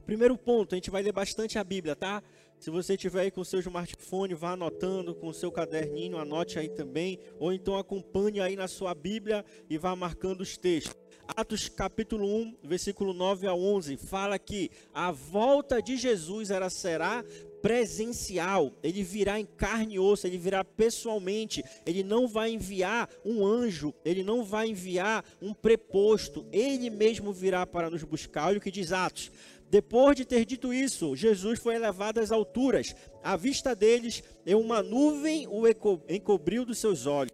Primeiro 0.05 0.37
ponto, 0.37 0.73
a 0.73 0.77
gente 0.77 0.89
vai 0.89 1.03
ler 1.03 1.13
bastante 1.13 1.59
a 1.59 1.63
Bíblia, 1.63 1.95
tá? 1.95 2.23
Se 2.61 2.69
você 2.69 2.95
tiver 2.95 3.21
aí 3.21 3.31
com 3.31 3.41
o 3.41 3.45
seu 3.45 3.59
smartphone, 3.59 4.35
vá 4.35 4.51
anotando 4.51 5.15
com 5.15 5.29
o 5.29 5.33
seu 5.33 5.51
caderninho, 5.51 6.19
anote 6.19 6.59
aí 6.59 6.69
também, 6.69 7.17
ou 7.39 7.51
então 7.51 7.75
acompanhe 7.75 8.39
aí 8.39 8.55
na 8.55 8.67
sua 8.67 8.93
Bíblia 8.93 9.43
e 9.67 9.79
vá 9.79 9.95
marcando 9.95 10.41
os 10.41 10.57
textos. 10.57 10.95
Atos 11.27 11.67
capítulo 11.67 12.27
1, 12.27 12.57
versículo 12.63 13.13
9 13.13 13.47
a 13.47 13.55
11, 13.55 13.97
fala 13.97 14.37
que 14.37 14.69
a 14.93 15.11
volta 15.11 15.81
de 15.81 15.97
Jesus 15.97 16.51
era 16.51 16.69
será 16.69 17.25
presencial, 17.63 18.71
ele 18.83 19.01
virá 19.01 19.39
em 19.39 19.45
carne 19.45 19.95
e 19.95 19.99
osso, 19.99 20.27
ele 20.27 20.37
virá 20.37 20.63
pessoalmente, 20.63 21.63
ele 21.83 22.03
não 22.03 22.27
vai 22.27 22.51
enviar 22.51 23.09
um 23.25 23.45
anjo, 23.45 23.91
ele 24.05 24.23
não 24.23 24.43
vai 24.43 24.67
enviar 24.67 25.25
um 25.41 25.51
preposto, 25.51 26.45
ele 26.51 26.91
mesmo 26.91 27.33
virá 27.33 27.65
para 27.65 27.89
nos 27.89 28.03
buscar. 28.03 28.47
Olha 28.47 28.57
o 28.59 28.61
que 28.61 28.71
diz 28.71 28.91
Atos. 28.91 29.31
Depois 29.71 30.17
de 30.17 30.25
ter 30.25 30.43
dito 30.43 30.73
isso, 30.73 31.15
Jesus 31.15 31.57
foi 31.57 31.75
elevado 31.75 32.19
às 32.19 32.29
alturas. 32.29 32.93
À 33.23 33.37
vista 33.37 33.73
deles, 33.73 34.21
e 34.45 34.53
uma 34.53 34.83
nuvem 34.83 35.47
o 35.47 35.63
encobriu 36.09 36.65
dos 36.65 36.77
seus 36.77 37.05
olhos. 37.05 37.31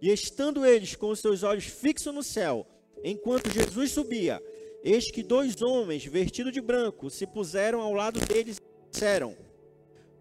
E 0.00 0.10
estando 0.10 0.64
eles 0.64 0.96
com 0.96 1.10
os 1.10 1.20
seus 1.20 1.42
olhos 1.42 1.66
fixos 1.66 2.14
no 2.14 2.22
céu, 2.22 2.66
enquanto 3.04 3.52
Jesus 3.52 3.90
subia, 3.90 4.42
eis 4.82 5.10
que 5.10 5.22
dois 5.22 5.60
homens, 5.60 6.06
vestidos 6.06 6.54
de 6.54 6.60
branco, 6.62 7.10
se 7.10 7.26
puseram 7.26 7.82
ao 7.82 7.92
lado 7.92 8.18
deles 8.18 8.56
e 8.56 8.90
disseram: 8.90 9.36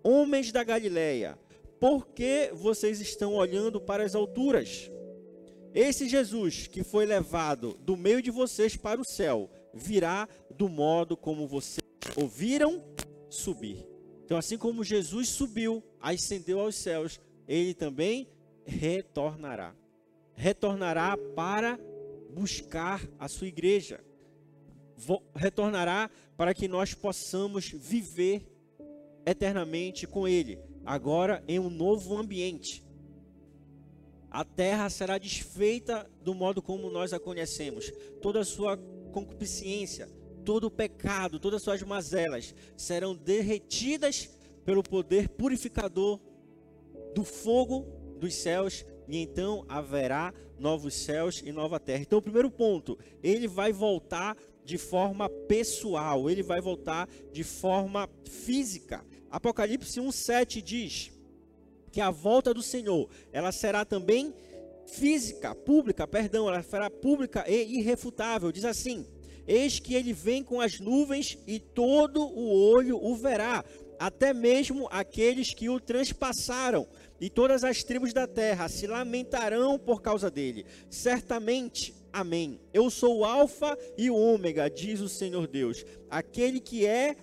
Homens 0.04 0.52
da 0.52 0.66
Galileia, 0.66 1.40
por 1.80 2.08
que 2.08 2.52
vocês 2.54 3.00
estão 3.00 3.36
olhando 3.36 3.80
para 3.80 4.04
as 4.04 4.16
alturas? 4.16 4.92
Esse 5.74 6.10
Jesus 6.10 6.68
que 6.68 6.84
foi 6.84 7.06
levado 7.06 7.80
do 7.80 7.96
meio 7.96 8.22
de 8.22 8.32
vocês 8.32 8.76
para 8.76 9.00
o 9.00 9.06
céu, 9.06 9.50
virá 9.74 10.28
do 10.56 10.70
modo 10.70 11.18
como 11.18 11.48
vocês 11.48 11.82
ouviram 12.16 12.84
subir. 13.30 13.88
Então, 14.26 14.38
assim 14.38 14.58
como 14.58 14.84
Jesus 14.84 15.30
subiu, 15.30 15.84
ascendeu 16.00 16.60
aos 16.60 16.76
céus, 16.76 17.20
ele 17.48 17.74
também 17.74 18.30
retornará. 18.66 19.76
Retornará 20.34 21.18
para 21.36 21.80
buscar 22.34 23.02
a 23.20 23.28
sua 23.28 23.48
igreja. 23.48 24.04
Retornará 25.36 26.10
para 26.38 26.54
que 26.54 26.68
nós 26.68 26.94
possamos 26.94 27.70
viver 27.70 28.48
eternamente 29.26 30.06
com 30.06 30.28
ele, 30.28 30.60
agora 30.86 31.44
em 31.48 31.60
um 31.60 31.70
novo 31.70 32.18
ambiente. 32.18 32.84
A 34.30 34.44
terra 34.44 34.90
será 34.90 35.18
desfeita 35.18 36.10
do 36.24 36.34
modo 36.34 36.62
como 36.62 36.90
nós 36.90 37.14
a 37.14 37.20
conhecemos. 37.20 37.92
Toda 38.20 38.40
a 38.40 38.46
sua 38.46 38.80
concupiscência, 39.14 40.10
todo 40.44 40.66
o 40.66 40.72
pecado, 40.72 41.40
todas 41.40 41.58
as 41.58 41.64
suas 41.64 41.82
mazelas 41.84 42.54
serão 42.76 43.16
derretidas 43.16 44.30
pelo 44.66 44.84
poder 44.84 45.30
purificador 45.30 46.20
do 47.14 47.24
fogo 47.24 47.86
dos 48.20 48.34
céus 48.34 48.86
e 49.08 49.18
então 49.18 49.66
haverá 49.68 50.34
novos 50.58 50.94
céus 50.94 51.42
e 51.46 51.52
nova 51.52 51.80
terra. 51.80 52.02
Então, 52.02 52.20
o 52.20 52.22
primeiro 52.22 52.50
ponto, 52.50 52.98
ele 53.22 53.48
vai 53.48 53.72
voltar 53.72 54.38
de 54.64 54.78
forma 54.78 55.30
pessoal, 55.30 56.30
ele 56.30 56.42
vai 56.42 56.62
voltar 56.62 57.08
de 57.32 57.44
forma 57.44 58.10
física. 58.24 59.06
Apocalipse 59.30 60.00
1:7 60.00 60.62
diz 60.62 61.12
que 61.92 62.02
a 62.02 62.10
volta 62.10 62.54
do 62.54 62.62
Senhor, 62.62 63.10
ela 63.32 63.52
será 63.52 63.86
também 63.86 64.34
física, 64.88 65.56
pública, 65.56 66.08
perdão, 66.08 66.48
ela 66.48 66.62
será 66.62 66.90
pública 66.90 67.46
e 67.48 67.80
irrefutável. 67.80 68.52
Diz 68.52 68.66
assim: 68.66 69.06
Eis 69.48 69.80
que 69.80 69.96
ele 69.96 70.14
vem 70.14 70.44
com 70.44 70.62
as 70.62 70.80
nuvens 70.80 71.38
e 71.46 71.60
todo 71.60 72.22
o 72.22 72.72
olho 72.72 72.98
o 73.04 73.16
verá, 73.16 73.64
até 74.00 74.34
mesmo 74.34 74.88
aqueles 74.92 75.54
que 75.54 75.70
o 75.70 75.80
transpassaram, 75.80 76.88
e 77.20 77.30
todas 77.30 77.64
as 77.64 77.84
tribos 77.84 78.14
da 78.14 78.28
terra 78.28 78.68
se 78.68 78.88
lamentarão 78.88 79.78
por 79.78 80.02
causa 80.02 80.30
dele. 80.30 80.66
Certamente, 80.90 81.94
amém. 82.12 82.60
Eu 82.74 82.90
sou 82.90 83.20
o 83.20 83.26
Alfa 83.26 83.78
e 83.98 84.10
o 84.10 84.16
Ômega, 84.16 84.70
diz 84.70 85.00
o 85.00 85.10
Senhor 85.10 85.48
Deus, 85.48 85.86
aquele 86.10 86.60
que 86.60 86.86
é, 86.86 87.16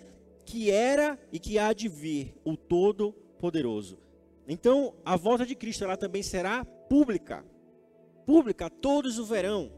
que 0.45 0.71
era 0.71 1.19
e 1.33 1.39
que 1.39 1.59
há 1.59 1.73
de 1.73 1.89
vir, 1.89 2.35
o 2.45 2.57
Todo-Poderoso. 2.57 3.99
Então, 4.49 4.95
a 5.05 5.17
volta 5.17 5.47
de 5.47 5.55
Cristo 5.55 5.85
ela 5.85 5.97
também 5.97 6.23
será 6.23 6.65
pública. 6.65 7.45
Pública, 8.27 8.71
todos 8.71 9.19
o 9.19 9.25
verão. 9.25 9.73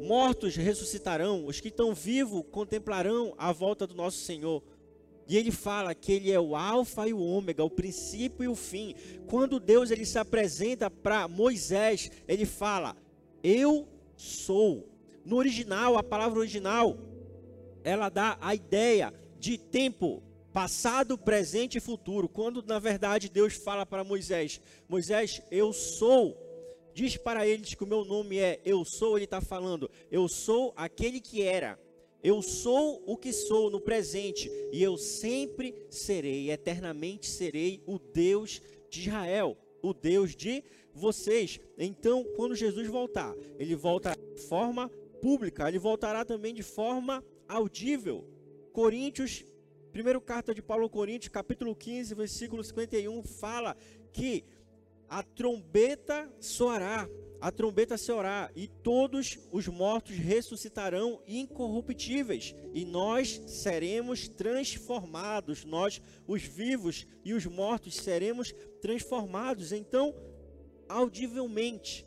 Mortos 0.00 0.56
ressuscitarão, 0.56 1.46
os 1.46 1.60
que 1.60 1.68
estão 1.68 1.94
vivos 1.94 2.44
contemplarão 2.50 3.34
a 3.38 3.52
volta 3.52 3.86
do 3.86 3.94
nosso 3.94 4.18
Senhor. 4.18 4.62
E 5.28 5.36
ele 5.36 5.50
fala 5.50 5.94
que 5.94 6.12
ele 6.12 6.32
é 6.32 6.40
o 6.40 6.56
alfa 6.56 7.06
e 7.06 7.12
o 7.12 7.20
ômega, 7.20 7.62
o 7.62 7.70
princípio 7.70 8.44
e 8.44 8.48
o 8.48 8.56
fim. 8.56 8.94
Quando 9.26 9.60
Deus 9.60 9.90
ele 9.90 10.04
se 10.04 10.18
apresenta 10.18 10.90
para 10.90 11.28
Moisés, 11.28 12.10
ele 12.26 12.44
fala: 12.44 12.96
"Eu 13.42 13.88
sou". 14.16 14.88
No 15.24 15.36
original, 15.36 15.96
a 15.96 16.02
palavra 16.02 16.40
original, 16.40 16.98
ela 17.84 18.08
dá 18.08 18.36
a 18.40 18.54
ideia 18.54 19.14
de 19.38 19.56
tempo 19.56 20.22
passado, 20.52 21.16
presente 21.16 21.78
e 21.78 21.80
futuro. 21.80 22.28
Quando 22.28 22.62
na 22.62 22.78
verdade 22.78 23.28
Deus 23.28 23.54
fala 23.54 23.86
para 23.86 24.04
Moisés: 24.04 24.60
Moisés, 24.88 25.42
eu 25.50 25.72
sou. 25.72 26.36
Diz 26.94 27.16
para 27.16 27.46
eles 27.46 27.74
que 27.74 27.84
o 27.84 27.86
meu 27.86 28.04
nome 28.04 28.38
é 28.38 28.60
Eu 28.64 28.84
sou. 28.84 29.16
Ele 29.16 29.24
está 29.24 29.40
falando: 29.40 29.90
Eu 30.10 30.28
sou 30.28 30.72
aquele 30.76 31.20
que 31.20 31.42
era. 31.42 31.78
Eu 32.22 32.40
sou 32.40 33.02
o 33.04 33.16
que 33.16 33.32
sou 33.32 33.68
no 33.68 33.80
presente 33.80 34.48
e 34.72 34.80
eu 34.80 34.96
sempre 34.96 35.74
serei, 35.90 36.52
eternamente 36.52 37.26
serei 37.26 37.82
o 37.84 37.98
Deus 37.98 38.62
de 38.88 39.08
Israel, 39.08 39.58
o 39.82 39.92
Deus 39.92 40.36
de 40.36 40.62
vocês. 40.94 41.58
Então, 41.76 42.24
quando 42.36 42.54
Jesus 42.54 42.86
voltar, 42.86 43.34
ele 43.58 43.74
volta 43.74 44.16
de 44.34 44.40
forma 44.42 44.88
pública, 45.20 45.66
ele 45.68 45.80
voltará 45.80 46.24
também 46.24 46.54
de 46.54 46.62
forma 46.62 47.24
audível. 47.48 48.24
Coríntios, 48.72 49.44
primeira 49.90 50.20
carta 50.20 50.54
de 50.54 50.62
Paulo 50.62 50.88
Coríntios, 50.88 51.32
capítulo 51.32 51.74
15, 51.74 52.14
versículo 52.14 52.62
51, 52.62 53.20
fala 53.24 53.76
que 54.12 54.44
a 55.12 55.22
trombeta 55.22 56.26
soará, 56.40 57.06
a 57.38 57.52
trombeta 57.52 57.98
se 57.98 58.10
orar, 58.10 58.50
e 58.56 58.66
todos 58.66 59.38
os 59.52 59.68
mortos 59.68 60.16
ressuscitarão 60.16 61.20
incorruptíveis, 61.28 62.54
e 62.72 62.86
nós 62.86 63.42
seremos 63.46 64.26
transformados, 64.26 65.66
nós, 65.66 66.00
os 66.26 66.42
vivos 66.42 67.06
e 67.22 67.34
os 67.34 67.44
mortos, 67.44 67.94
seremos 67.96 68.54
transformados. 68.80 69.70
Então, 69.70 70.14
audivelmente, 70.88 72.06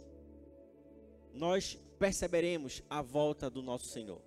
nós 1.32 1.80
perceberemos 2.00 2.82
a 2.90 3.04
volta 3.04 3.52
do 3.52 3.62
nosso 3.62 3.86
Senhor. 3.86 4.20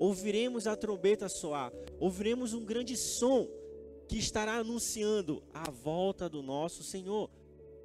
Ouviremos 0.00 0.66
a 0.66 0.74
trombeta 0.74 1.28
soar, 1.28 1.72
ouviremos 2.00 2.54
um 2.54 2.64
grande 2.64 2.96
som 2.96 3.46
que 4.08 4.18
estará 4.18 4.54
anunciando 4.54 5.44
a 5.54 5.70
volta 5.70 6.28
do 6.28 6.42
nosso 6.42 6.82
Senhor. 6.82 7.30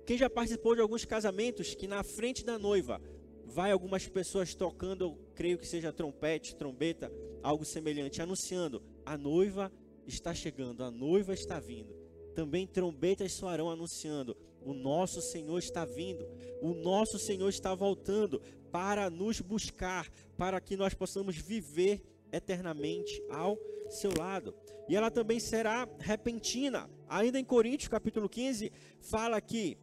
Quem 0.05 0.17
já 0.17 0.29
participou 0.29 0.75
de 0.75 0.81
alguns 0.81 1.05
casamentos 1.05 1.75
que 1.75 1.87
na 1.87 2.03
frente 2.03 2.43
da 2.43 2.57
noiva 2.57 3.01
vai 3.45 3.71
algumas 3.71 4.07
pessoas 4.07 4.55
tocando, 4.55 5.17
creio 5.35 5.57
que 5.57 5.67
seja 5.67 5.91
trompete, 5.91 6.55
trombeta, 6.55 7.11
algo 7.43 7.65
semelhante, 7.65 8.21
anunciando: 8.21 8.81
a 9.05 9.17
noiva 9.17 9.71
está 10.07 10.33
chegando, 10.33 10.83
a 10.83 10.91
noiva 10.91 11.33
está 11.33 11.59
vindo. 11.59 11.93
Também 12.33 12.65
trombetas 12.65 13.33
soarão 13.33 13.69
anunciando: 13.69 14.35
o 14.61 14.73
nosso 14.73 15.21
Senhor 15.21 15.59
está 15.59 15.85
vindo, 15.85 16.27
o 16.61 16.73
nosso 16.73 17.19
Senhor 17.19 17.49
está 17.49 17.75
voltando 17.75 18.41
para 18.71 19.09
nos 19.09 19.41
buscar, 19.41 20.09
para 20.37 20.59
que 20.61 20.77
nós 20.77 20.93
possamos 20.93 21.35
viver 21.35 22.01
eternamente 22.31 23.21
ao 23.29 23.57
seu 23.89 24.11
lado. 24.17 24.55
E 24.87 24.95
ela 24.95 25.11
também 25.11 25.39
será 25.39 25.87
repentina. 25.99 26.89
Ainda 27.07 27.37
em 27.37 27.43
Coríntios, 27.43 27.89
capítulo 27.89 28.29
15, 28.29 28.71
fala 29.01 29.41
que 29.41 29.77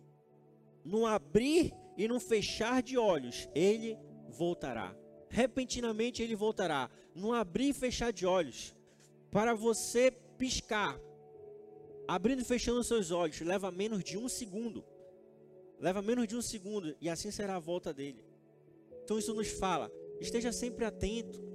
no 0.88 1.06
abrir 1.06 1.74
e 1.98 2.08
no 2.08 2.18
fechar 2.18 2.82
de 2.82 2.96
olhos, 2.96 3.46
ele 3.54 3.98
voltará. 4.30 4.96
Repentinamente 5.28 6.22
ele 6.22 6.34
voltará. 6.34 6.90
No 7.14 7.34
abrir 7.34 7.68
e 7.68 7.72
fechar 7.74 8.10
de 8.10 8.24
olhos, 8.24 8.74
para 9.30 9.54
você 9.54 10.10
piscar, 10.38 10.98
abrindo 12.06 12.40
e 12.40 12.44
fechando 12.44 12.82
seus 12.82 13.10
olhos, 13.10 13.38
leva 13.40 13.70
menos 13.70 14.02
de 14.02 14.16
um 14.16 14.28
segundo. 14.28 14.82
Leva 15.78 16.00
menos 16.00 16.26
de 16.26 16.34
um 16.34 16.42
segundo 16.42 16.96
e 17.00 17.08
assim 17.10 17.30
será 17.30 17.56
a 17.56 17.60
volta 17.60 17.92
dele. 17.92 18.24
Então 19.04 19.18
isso 19.18 19.34
nos 19.34 19.48
fala: 19.48 19.92
esteja 20.20 20.52
sempre 20.52 20.86
atento. 20.86 21.46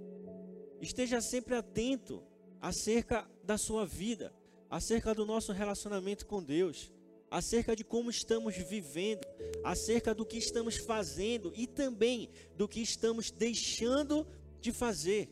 Esteja 0.80 1.22
sempre 1.22 1.56
atento 1.56 2.22
acerca 2.62 3.28
da 3.44 3.58
sua 3.58 3.86
vida, 3.86 4.34
acerca 4.70 5.16
do 5.16 5.26
nosso 5.26 5.52
relacionamento 5.52 6.26
com 6.28 6.44
Deus 6.44 6.92
acerca 7.34 7.76
de 7.76 7.84
como 7.84 8.12
estamos 8.12 8.56
vivendo, 8.56 9.26
acerca 9.64 10.14
do 10.14 10.24
que 10.24 10.38
estamos 10.38 10.78
fazendo 10.78 11.52
e 11.56 11.66
também 11.66 12.30
do 12.56 12.68
que 12.68 12.80
estamos 12.80 13.32
deixando 13.32 14.28
de 14.62 14.72
fazer. 14.72 15.32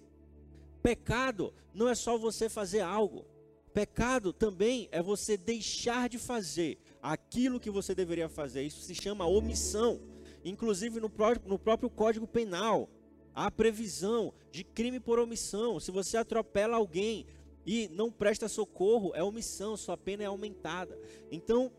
Pecado 0.81 1.53
não 1.71 1.87
é 1.87 1.93
só 1.93 2.17
você 2.17 2.49
fazer 2.49 2.79
algo. 2.79 3.23
Pecado 3.71 4.33
também 4.33 4.89
é 4.91 4.99
você 4.99 5.37
deixar 5.37 6.09
de 6.09 6.17
fazer 6.17 6.79
aquilo 7.03 7.59
que 7.59 7.69
você 7.69 7.93
deveria 7.93 8.27
fazer. 8.27 8.63
Isso 8.63 8.81
se 8.81 8.95
chama 8.95 9.27
omissão. 9.27 10.01
Inclusive 10.43 10.99
no 10.99 11.09
próprio, 11.09 11.47
no 11.47 11.59
próprio 11.59 11.87
Código 11.87 12.25
Penal, 12.25 12.89
há 13.31 13.51
previsão 13.51 14.33
de 14.51 14.63
crime 14.63 14.99
por 14.99 15.19
omissão. 15.19 15.79
Se 15.79 15.91
você 15.91 16.17
atropela 16.17 16.77
alguém 16.77 17.27
e 17.63 17.87
não 17.89 18.11
presta 18.11 18.49
socorro, 18.49 19.11
é 19.13 19.23
omissão, 19.23 19.77
sua 19.77 19.95
pena 19.95 20.23
é 20.23 20.25
aumentada. 20.25 20.99
Então, 21.31 21.71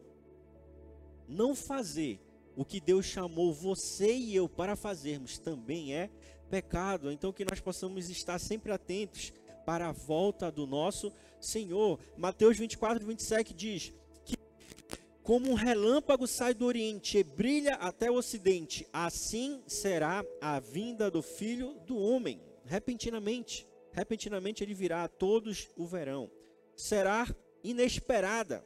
não 1.28 1.54
fazer 1.54 2.20
o 2.56 2.64
que 2.64 2.80
Deus 2.80 3.06
chamou 3.06 3.52
você 3.52 4.12
e 4.14 4.34
eu 4.34 4.48
para 4.48 4.76
fazermos 4.76 5.38
também 5.38 5.94
é 5.94 6.10
pecado. 6.50 7.10
Então 7.10 7.32
que 7.32 7.44
nós 7.44 7.60
possamos 7.60 8.10
estar 8.10 8.38
sempre 8.38 8.72
atentos 8.72 9.32
para 9.64 9.88
a 9.88 9.92
volta 9.92 10.50
do 10.50 10.66
nosso 10.66 11.12
Senhor. 11.40 11.98
Mateus 12.16 12.58
24, 12.58 13.06
27 13.06 13.54
diz 13.54 13.92
que 14.24 14.36
como 15.22 15.50
um 15.50 15.54
relâmpago 15.54 16.26
sai 16.26 16.52
do 16.52 16.66
oriente 16.66 17.18
e 17.18 17.24
brilha 17.24 17.74
até 17.76 18.10
o 18.10 18.16
ocidente, 18.16 18.86
assim 18.92 19.62
será 19.66 20.24
a 20.40 20.60
vinda 20.60 21.10
do 21.10 21.22
Filho 21.22 21.74
do 21.86 21.96
homem. 21.96 22.40
Repentinamente, 22.64 23.66
repentinamente 23.92 24.62
ele 24.62 24.74
virá, 24.74 25.08
todos 25.08 25.68
o 25.76 25.86
verão. 25.86 26.30
Será 26.76 27.26
inesperada 27.62 28.64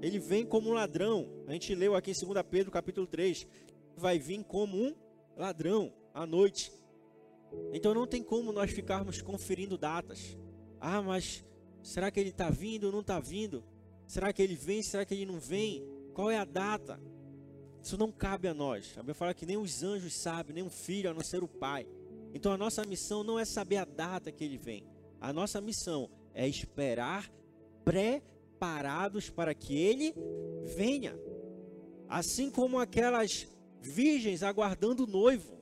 ele 0.00 0.18
vem 0.18 0.44
como 0.44 0.70
um 0.70 0.72
ladrão. 0.72 1.28
A 1.46 1.52
gente 1.52 1.74
leu 1.74 1.94
aqui 1.94 2.10
em 2.10 2.26
2 2.26 2.42
Pedro 2.50 2.70
capítulo 2.70 3.06
3. 3.06 3.46
Vai 3.96 4.18
vir 4.18 4.44
como 4.44 4.76
um 4.76 4.94
ladrão 5.36 5.92
à 6.12 6.26
noite. 6.26 6.72
Então 7.72 7.94
não 7.94 8.06
tem 8.06 8.22
como 8.22 8.52
nós 8.52 8.70
ficarmos 8.70 9.22
conferindo 9.22 9.78
datas. 9.78 10.36
Ah, 10.80 11.00
mas 11.00 11.44
será 11.82 12.10
que 12.10 12.20
ele 12.20 12.30
está 12.30 12.50
vindo 12.50 12.84
ou 12.84 12.92
não 12.92 13.00
está 13.00 13.18
vindo? 13.18 13.64
Será 14.06 14.32
que 14.32 14.42
ele 14.42 14.54
vem? 14.54 14.82
Será 14.82 15.04
que 15.04 15.14
ele 15.14 15.26
não 15.26 15.40
vem? 15.40 15.84
Qual 16.12 16.30
é 16.30 16.38
a 16.38 16.44
data? 16.44 17.00
Isso 17.82 17.96
não 17.96 18.10
cabe 18.10 18.48
a 18.48 18.54
nós. 18.54 18.92
A 18.94 19.00
Bíblia 19.00 19.14
fala 19.14 19.34
que 19.34 19.46
nem 19.46 19.56
os 19.56 19.82
anjos 19.82 20.14
sabem, 20.20 20.54
nem 20.54 20.64
um 20.64 20.70
filho, 20.70 21.10
a 21.10 21.14
não 21.14 21.22
ser 21.22 21.42
o 21.42 21.48
pai. 21.48 21.86
Então 22.34 22.52
a 22.52 22.56
nossa 22.56 22.84
missão 22.84 23.22
não 23.22 23.38
é 23.38 23.44
saber 23.44 23.76
a 23.76 23.84
data 23.84 24.30
que 24.32 24.44
ele 24.44 24.58
vem. 24.58 24.84
A 25.20 25.32
nossa 25.32 25.60
missão 25.60 26.10
é 26.34 26.46
esperar 26.46 27.30
pré 27.84 28.22
preparados 28.56 29.28
para 29.28 29.54
que 29.54 29.76
ele 29.76 30.14
venha. 30.64 31.14
Assim 32.08 32.50
como 32.50 32.78
aquelas 32.78 33.46
virgens 33.80 34.42
aguardando 34.42 35.04
o 35.04 35.06
noivo. 35.06 35.56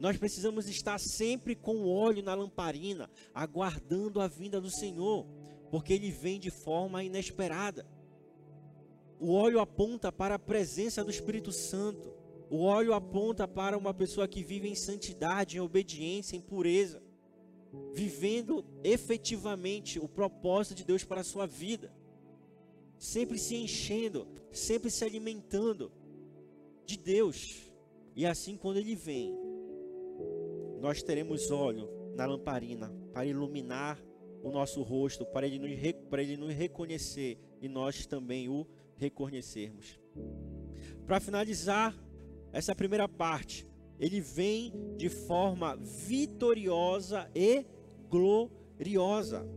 Nós 0.00 0.16
precisamos 0.16 0.68
estar 0.68 0.98
sempre 0.98 1.54
com 1.54 1.76
o 1.76 1.88
óleo 1.88 2.22
na 2.22 2.34
lamparina, 2.34 3.08
aguardando 3.32 4.20
a 4.20 4.26
vinda 4.26 4.60
do 4.60 4.70
Senhor, 4.70 5.26
porque 5.70 5.92
ele 5.92 6.10
vem 6.10 6.40
de 6.40 6.50
forma 6.50 7.04
inesperada. 7.04 7.86
O 9.20 9.32
óleo 9.32 9.60
aponta 9.60 10.10
para 10.10 10.34
a 10.34 10.38
presença 10.38 11.04
do 11.04 11.10
Espírito 11.10 11.52
Santo. 11.52 12.12
O 12.50 12.64
óleo 12.64 12.92
aponta 12.92 13.46
para 13.46 13.78
uma 13.78 13.94
pessoa 13.94 14.26
que 14.26 14.42
vive 14.42 14.68
em 14.68 14.74
santidade, 14.74 15.56
em 15.56 15.60
obediência, 15.60 16.36
em 16.36 16.40
pureza 16.40 17.01
vivendo 17.94 18.64
efetivamente 18.84 19.98
o 19.98 20.08
propósito 20.08 20.76
de 20.76 20.84
Deus 20.84 21.04
para 21.04 21.20
a 21.20 21.24
sua 21.24 21.46
vida, 21.46 21.92
sempre 22.98 23.38
se 23.38 23.56
enchendo, 23.56 24.26
sempre 24.50 24.90
se 24.90 25.04
alimentando 25.04 25.92
de 26.84 26.96
Deus. 26.96 27.72
E 28.14 28.26
assim, 28.26 28.56
quando 28.56 28.76
Ele 28.76 28.94
vem, 28.94 29.34
nós 30.80 31.02
teremos 31.02 31.50
óleo 31.50 31.88
na 32.14 32.26
lamparina 32.26 32.92
para 33.12 33.24
iluminar 33.24 33.98
o 34.42 34.50
nosso 34.50 34.82
rosto, 34.82 35.24
para 35.24 35.46
Ele 35.46 35.58
nos, 35.58 35.70
para 36.10 36.22
ele 36.22 36.36
nos 36.36 36.52
reconhecer 36.52 37.38
e 37.60 37.68
nós 37.68 38.06
também 38.06 38.48
o 38.48 38.66
reconhecermos. 38.96 39.98
Para 41.06 41.20
finalizar 41.20 41.96
essa 42.52 42.74
primeira 42.74 43.08
parte, 43.08 43.66
ele 44.02 44.20
vem 44.20 44.72
de 44.96 45.08
forma 45.08 45.76
vitoriosa 45.76 47.30
e 47.32 47.64
gloriosa. 48.10 49.48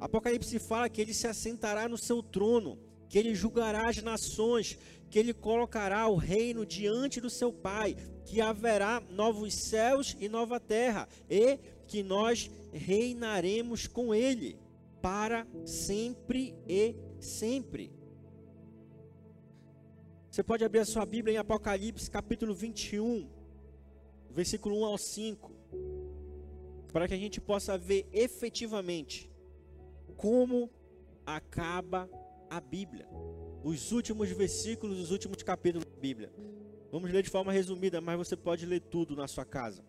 Apocalipse 0.00 0.58
fala 0.58 0.88
que 0.88 1.00
ele 1.00 1.14
se 1.14 1.28
assentará 1.28 1.88
no 1.88 1.96
seu 1.96 2.20
trono, 2.20 2.76
que 3.08 3.16
ele 3.16 3.32
julgará 3.32 3.88
as 3.88 4.02
nações, 4.02 4.76
que 5.08 5.20
ele 5.20 5.32
colocará 5.32 6.08
o 6.08 6.16
reino 6.16 6.66
diante 6.66 7.20
do 7.20 7.30
seu 7.30 7.52
Pai, 7.52 7.94
que 8.24 8.40
haverá 8.40 9.00
novos 9.08 9.54
céus 9.54 10.16
e 10.18 10.28
nova 10.28 10.58
terra, 10.58 11.08
e 11.28 11.56
que 11.86 12.02
nós 12.02 12.50
reinaremos 12.72 13.86
com 13.86 14.12
ele 14.12 14.58
para 15.00 15.46
sempre 15.64 16.56
e 16.66 16.96
sempre. 17.20 17.92
Você 20.28 20.42
pode 20.42 20.64
abrir 20.64 20.80
a 20.80 20.84
sua 20.84 21.06
Bíblia 21.06 21.34
em 21.34 21.38
Apocalipse 21.38 22.10
capítulo 22.10 22.52
21 22.52 23.38
versículo 24.30 24.80
1 24.80 24.84
ao 24.84 24.98
5, 24.98 25.52
para 26.92 27.06
que 27.08 27.14
a 27.14 27.18
gente 27.18 27.40
possa 27.40 27.76
ver 27.76 28.08
efetivamente 28.12 29.30
como 30.16 30.70
acaba 31.24 32.08
a 32.48 32.60
Bíblia. 32.60 33.08
Os 33.62 33.92
últimos 33.92 34.28
versículos, 34.30 34.98
os 34.98 35.10
últimos 35.10 35.42
capítulos 35.42 35.86
da 35.86 36.00
Bíblia. 36.00 36.32
Vamos 36.90 37.10
ler 37.10 37.22
de 37.22 37.30
forma 37.30 37.52
resumida, 37.52 38.00
mas 38.00 38.18
você 38.18 38.36
pode 38.36 38.66
ler 38.66 38.80
tudo 38.80 39.14
na 39.14 39.28
sua 39.28 39.44
casa. 39.44 39.84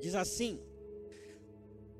Diz 0.00 0.14
assim: 0.14 0.60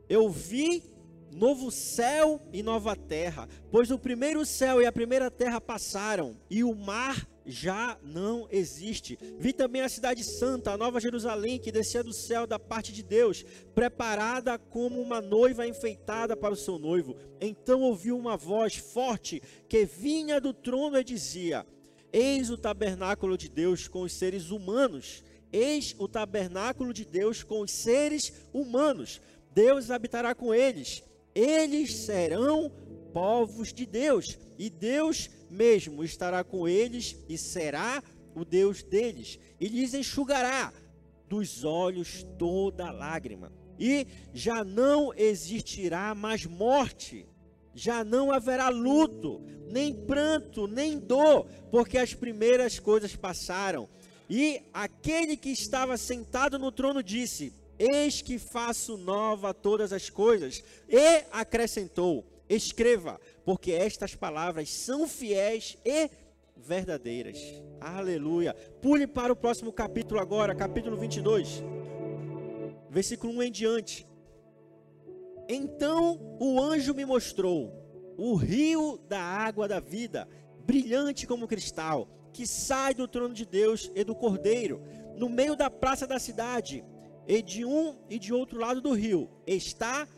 Eu 0.09 0.31
vi 0.31 0.83
novo 1.31 1.71
céu 1.71 2.41
e 2.53 2.63
nova 2.63 2.97
terra, 2.97 3.49
pois 3.71 3.91
o 3.91 3.99
primeiro 3.99 4.45
céu 4.47 4.81
e 4.81 4.87
a 4.87 4.93
primeira 4.93 5.31
terra 5.31 5.61
passaram, 5.61 6.37
e 6.49 6.65
o 6.65 6.75
mar 6.75 7.29
já 7.49 7.99
não 8.03 8.47
existe. 8.51 9.19
Vi 9.39 9.55
também 9.55 9.81
a 9.81 9.89
cidade 9.89 10.23
santa, 10.23 10.71
a 10.71 10.77
nova 10.77 11.01
Jerusalém, 11.01 11.59
que 11.59 11.73
descia 11.73 12.05
do 12.05 12.13
céu 12.13 12.47
da 12.47 12.59
parte 12.59 12.93
de 12.93 13.03
Deus, 13.03 13.43
preparada 13.75 14.59
como 14.59 15.01
uma 15.01 15.21
noiva 15.23 15.67
enfeitada 15.67 16.37
para 16.37 16.53
o 16.53 16.57
seu 16.57 16.79
noivo. 16.79 17.17
Então 17.41 17.81
ouvi 17.81 18.13
uma 18.13 18.37
voz 18.37 18.77
forte 18.77 19.43
que 19.67 19.87
vinha 19.87 20.39
do 20.39 20.53
trono 20.53 20.99
e 20.99 21.03
dizia: 21.03 21.67
Eis 22.13 22.51
o 22.51 22.59
tabernáculo 22.59 23.39
de 23.39 23.49
Deus 23.49 23.89
com 23.89 24.03
os 24.03 24.13
seres 24.13 24.51
humanos. 24.51 25.25
Eis 25.51 25.95
o 25.99 26.07
tabernáculo 26.07 26.93
de 26.93 27.07
Deus 27.07 27.43
com 27.43 27.61
os 27.63 27.71
seres 27.71 28.31
humanos. 28.53 29.23
Deus 29.55 29.91
habitará 29.91 30.35
com 30.35 30.55
eles. 30.55 31.03
Eles 31.35 31.95
serão 31.95 32.71
povos 33.13 33.73
de 33.73 33.87
Deus, 33.87 34.39
e 34.59 34.69
Deus 34.71 35.31
mesmo 35.51 36.05
estará 36.05 36.45
com 36.45 36.69
eles 36.69 37.17
e 37.29 37.39
será 37.39 38.03
o 38.35 38.45
Deus 38.45 38.83
deles, 38.83 39.39
e 39.61 39.69
lhes 39.69 39.95
enxugará 39.95 40.73
dos 41.29 41.65
olhos 41.65 42.25
toda 42.39 42.91
lágrima, 42.91 43.53
e 43.79 44.07
já 44.33 44.65
não 44.65 45.13
existirá 45.15 46.15
mais 46.15 46.45
morte, 46.47 47.27
já 47.75 48.03
não 48.03 48.33
haverá 48.33 48.69
luto, 48.69 49.41
nem 49.71 49.95
pranto, 49.95 50.67
nem 50.67 50.99
dor, 50.99 51.47
porque 51.71 51.99
as 51.99 52.15
primeiras 52.15 52.79
coisas 52.79 53.15
passaram. 53.15 53.89
E 54.29 54.63
aquele 54.75 55.37
que 55.37 55.51
estava 55.51 55.97
sentado 55.97 56.59
no 56.59 56.73
trono 56.73 57.03
disse: 57.03 57.53
Eis 57.79 58.21
que 58.21 58.39
faço 58.39 58.97
nova 58.97 59.55
todas 59.55 59.93
as 59.93 60.11
coisas. 60.11 60.63
E 60.89 61.25
acrescentou: 61.31 62.27
Escreva, 62.49 63.21
porque 63.45 63.73
estas 63.73 64.15
palavras 64.15 64.71
são 64.71 65.07
fiéis 65.07 65.77
e 65.85 66.11
verdadeiras. 66.57 67.39
Aleluia. 67.81 68.55
Pule 68.81 69.07
para 69.07 69.33
o 69.33 69.37
próximo 69.37 69.73
capítulo 69.73 70.21
agora, 70.21 70.55
capítulo 70.55 70.97
22, 70.97 71.63
versículo 72.91 73.35
1 73.35 73.43
em 73.43 73.51
diante. 73.53 74.07
Então 75.49 76.19
o 76.41 76.61
anjo 76.61 76.95
me 76.95 77.05
mostrou 77.05 77.73
o 78.17 78.35
rio 78.35 78.99
da 79.09 79.21
água 79.21 79.69
da 79.69 79.79
vida, 79.79 80.29
brilhante 80.65 81.27
como 81.27 81.47
cristal, 81.47 82.09
que 82.33 82.47
sai 82.47 82.95
do 82.95 83.07
trono 83.07 83.33
de 83.33 83.47
Deus 83.47 83.91
e 83.95 84.03
do 84.05 84.15
Cordeiro, 84.15 84.83
no 85.17 85.29
meio 85.29 85.55
da 85.55 85.71
praça 85.71 86.07
da 86.07 86.19
cidade, 86.19 86.85
e 87.27 87.43
de 87.43 87.65
um 87.65 87.97
e 88.09 88.19
de 88.19 88.33
outro 88.33 88.59
lado 88.59 88.81
do 88.81 88.93
rio 88.93 89.29
está 89.47 90.09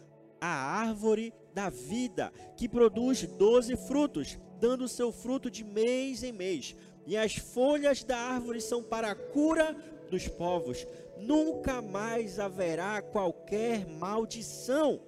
a 0.41 0.49
árvore 0.49 1.35
da 1.55 1.69
vida, 1.69 2.33
que 2.57 2.69
produz 2.69 3.27
doze 3.27 3.77
frutos, 3.77 4.39
dando 4.61 4.89
seu 4.89 5.11
fruto 5.11 5.51
de 5.51 5.65
mês 5.65 6.23
em 6.23 6.33
mês. 6.33 6.77
E 7.07 7.17
as 7.17 7.35
folhas 7.37 8.05
da 8.05 8.17
árvore 8.17 8.61
são 8.61 8.83
para 8.83 9.11
a 9.11 9.15
cura 9.15 9.75
dos 10.11 10.29
povos. 10.29 10.87
Nunca 11.19 11.81
mais 11.81 12.39
haverá 12.39 13.03
qualquer 13.03 13.87
maldição. 13.87 15.01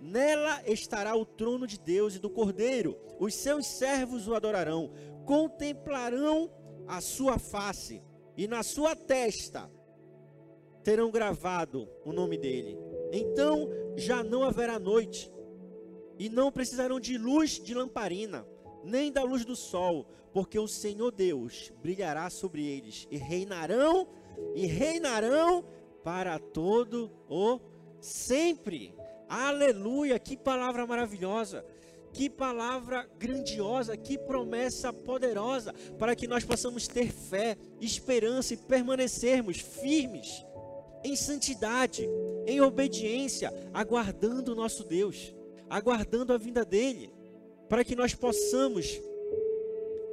Nela 0.00 0.62
estará 0.66 1.16
o 1.16 1.24
trono 1.24 1.66
de 1.66 1.78
Deus 1.78 2.14
e 2.14 2.18
do 2.18 2.30
Cordeiro. 2.30 2.98
Os 3.18 3.34
seus 3.34 3.66
servos 3.66 4.28
o 4.28 4.34
adorarão, 4.34 4.90
contemplarão 5.24 6.50
a 6.86 7.00
sua 7.00 7.38
face, 7.38 8.02
e 8.36 8.46
na 8.46 8.62
sua 8.62 8.94
testa 8.94 9.70
terão 10.82 11.10
gravado 11.10 11.88
o 12.04 12.12
nome 12.12 12.36
dele. 12.36 12.76
Então 13.10 13.70
já 13.96 14.22
não 14.22 14.42
haverá 14.42 14.78
noite, 14.78 15.32
e 16.18 16.28
não 16.28 16.52
precisarão 16.52 17.00
de 17.00 17.18
luz 17.18 17.60
de 17.60 17.74
lamparina, 17.74 18.46
nem 18.82 19.10
da 19.10 19.22
luz 19.22 19.44
do 19.44 19.56
sol, 19.56 20.06
porque 20.32 20.58
o 20.58 20.68
Senhor 20.68 21.10
Deus 21.10 21.72
brilhará 21.82 22.28
sobre 22.30 22.66
eles 22.66 23.06
e 23.10 23.16
reinarão 23.16 24.08
e 24.54 24.66
reinarão 24.66 25.64
para 26.02 26.38
todo 26.38 27.10
o 27.28 27.60
sempre. 28.00 28.94
Aleluia! 29.28 30.18
Que 30.18 30.36
palavra 30.36 30.86
maravilhosa! 30.86 31.64
Que 32.12 32.30
palavra 32.30 33.10
grandiosa, 33.18 33.96
que 33.96 34.16
promessa 34.16 34.92
poderosa 34.92 35.74
para 35.98 36.14
que 36.14 36.28
nós 36.28 36.44
possamos 36.44 36.86
ter 36.86 37.10
fé, 37.10 37.56
esperança 37.80 38.54
e 38.54 38.56
permanecermos 38.56 39.58
firmes 39.58 40.44
em 41.02 41.16
santidade, 41.16 42.08
em 42.46 42.60
obediência, 42.60 43.52
aguardando 43.72 44.52
o 44.52 44.54
nosso 44.54 44.84
Deus 44.84 45.33
aguardando 45.68 46.32
a 46.32 46.38
vinda 46.38 46.64
dele, 46.64 47.10
para 47.68 47.84
que 47.84 47.96
nós 47.96 48.14
possamos 48.14 49.00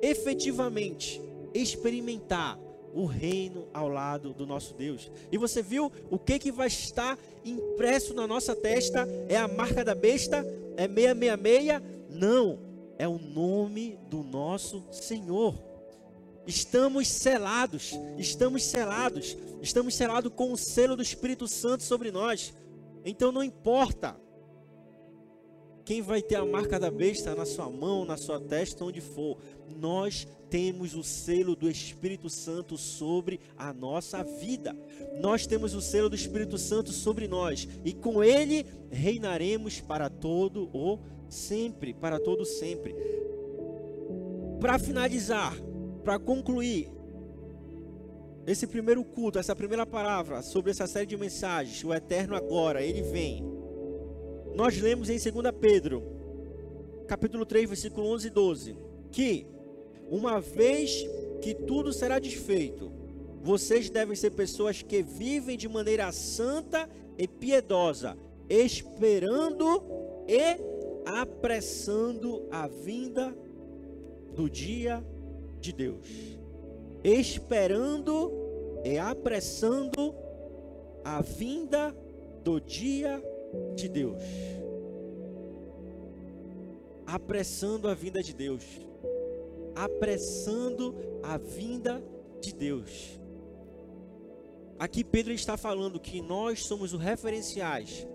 efetivamente 0.01 1.21
experimentar 1.53 2.59
o 2.93 3.05
reino 3.05 3.67
ao 3.73 3.87
lado 3.87 4.33
do 4.33 4.45
nosso 4.45 4.73
Deus. 4.73 5.09
E 5.31 5.37
você 5.37 5.61
viu 5.61 5.91
o 6.09 6.17
que 6.17 6.39
que 6.39 6.51
vai 6.51 6.67
estar 6.67 7.17
impresso 7.45 8.13
na 8.13 8.27
nossa 8.27 8.55
testa? 8.55 9.07
É 9.29 9.37
a 9.37 9.47
marca 9.47 9.83
da 9.83 9.95
besta? 9.95 10.45
É 10.75 10.87
666? 10.87 11.81
Não, 12.09 12.59
é 12.97 13.07
o 13.07 13.17
nome 13.17 13.97
do 14.09 14.23
nosso 14.23 14.83
Senhor. 14.91 15.55
Estamos 16.45 17.07
selados, 17.07 17.93
estamos 18.17 18.63
selados, 18.63 19.37
estamos 19.61 19.95
selados 19.95 20.31
com 20.35 20.51
o 20.51 20.57
selo 20.57 20.95
do 20.95 21.03
Espírito 21.03 21.47
Santo 21.47 21.83
sobre 21.83 22.11
nós. 22.11 22.53
Então 23.05 23.31
não 23.31 23.43
importa 23.43 24.19
quem 25.83 26.01
vai 26.01 26.21
ter 26.21 26.35
a 26.35 26.45
marca 26.45 26.79
da 26.79 26.89
besta 26.89 27.35
na 27.35 27.45
sua 27.45 27.69
mão, 27.69 28.05
na 28.05 28.17
sua 28.17 28.39
testa, 28.39 28.85
onde 28.85 29.01
for? 29.01 29.37
Nós 29.67 30.27
temos 30.49 30.93
o 30.95 31.03
selo 31.03 31.55
do 31.55 31.69
Espírito 31.69 32.29
Santo 32.29 32.77
sobre 32.77 33.39
a 33.57 33.73
nossa 33.73 34.23
vida. 34.23 34.75
Nós 35.19 35.47
temos 35.47 35.73
o 35.73 35.81
selo 35.81 36.09
do 36.09 36.15
Espírito 36.15 36.57
Santo 36.57 36.91
sobre 36.91 37.27
nós 37.27 37.67
e 37.83 37.93
com 37.93 38.23
ele 38.23 38.65
reinaremos 38.89 39.79
para 39.79 40.09
todo 40.09 40.69
o 40.73 40.99
sempre, 41.29 41.93
para 41.93 42.19
todo 42.19 42.45
sempre. 42.45 42.95
Para 44.59 44.77
finalizar, 44.77 45.55
para 46.03 46.19
concluir 46.19 46.91
esse 48.45 48.67
primeiro 48.67 49.03
culto, 49.03 49.39
essa 49.39 49.55
primeira 49.55 49.85
palavra 49.85 50.41
sobre 50.41 50.71
essa 50.71 50.87
série 50.87 51.05
de 51.05 51.17
mensagens, 51.17 51.83
o 51.83 51.93
eterno 51.93 52.35
agora, 52.35 52.83
ele 52.83 53.01
vem 53.01 53.60
nós 54.55 54.79
lemos 54.79 55.09
em 55.09 55.17
2 55.17 55.55
Pedro, 55.59 56.03
capítulo 57.07 57.45
3, 57.45 57.69
versículo 57.69 58.07
11 58.07 58.27
e 58.27 58.29
12, 58.29 58.75
que 59.11 59.47
uma 60.09 60.39
vez 60.39 61.05
que 61.41 61.53
tudo 61.53 61.93
será 61.93 62.19
desfeito, 62.19 62.91
vocês 63.41 63.89
devem 63.89 64.15
ser 64.15 64.31
pessoas 64.31 64.81
que 64.81 65.01
vivem 65.01 65.57
de 65.57 65.67
maneira 65.67 66.11
santa 66.11 66.89
e 67.17 67.27
piedosa, 67.27 68.17
esperando 68.49 69.83
e 70.27 70.61
apressando 71.05 72.43
a 72.51 72.67
vinda 72.67 73.35
do 74.35 74.49
dia 74.49 75.03
de 75.59 75.73
Deus. 75.73 76.07
Esperando 77.03 78.31
e 78.83 78.97
apressando 78.97 80.13
a 81.03 81.21
vinda 81.21 81.95
do 82.43 82.59
dia 82.59 83.23
de 83.75 83.87
Deus. 83.87 84.21
Apressando 87.05 87.87
a 87.87 87.93
vinda 87.93 88.21
de 88.21 88.33
Deus. 88.33 88.63
Apressando 89.75 90.95
a 91.23 91.37
vinda 91.37 92.03
de 92.39 92.53
Deus. 92.53 93.19
Aqui 94.79 95.03
Pedro 95.03 95.33
está 95.33 95.57
falando 95.57 95.99
que 95.99 96.21
nós 96.21 96.63
somos 96.65 96.93
os 96.93 96.99
referenciais 96.99 98.07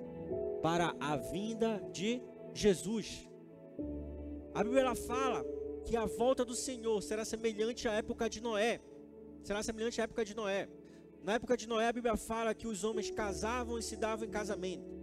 para 0.62 0.94
a 0.98 1.16
vinda 1.16 1.82
de 1.92 2.20
Jesus. 2.52 3.28
A 4.54 4.64
Bíblia 4.64 4.94
fala 4.94 5.44
que 5.84 5.96
a 5.96 6.06
volta 6.06 6.44
do 6.44 6.54
Senhor 6.54 7.00
será 7.02 7.24
semelhante 7.24 7.86
à 7.86 7.92
época 7.92 8.28
de 8.28 8.40
Noé. 8.40 8.80
Será 9.44 9.62
semelhante 9.62 10.00
à 10.00 10.04
época 10.04 10.24
de 10.24 10.34
Noé. 10.34 10.68
Na 11.22 11.34
época 11.34 11.56
de 11.56 11.68
Noé, 11.68 11.86
a 11.86 11.92
Bíblia 11.92 12.16
fala 12.16 12.54
que 12.54 12.66
os 12.66 12.82
homens 12.82 13.10
casavam 13.10 13.78
e 13.78 13.82
se 13.82 13.96
davam 13.96 14.26
em 14.26 14.30
casamento 14.30 14.95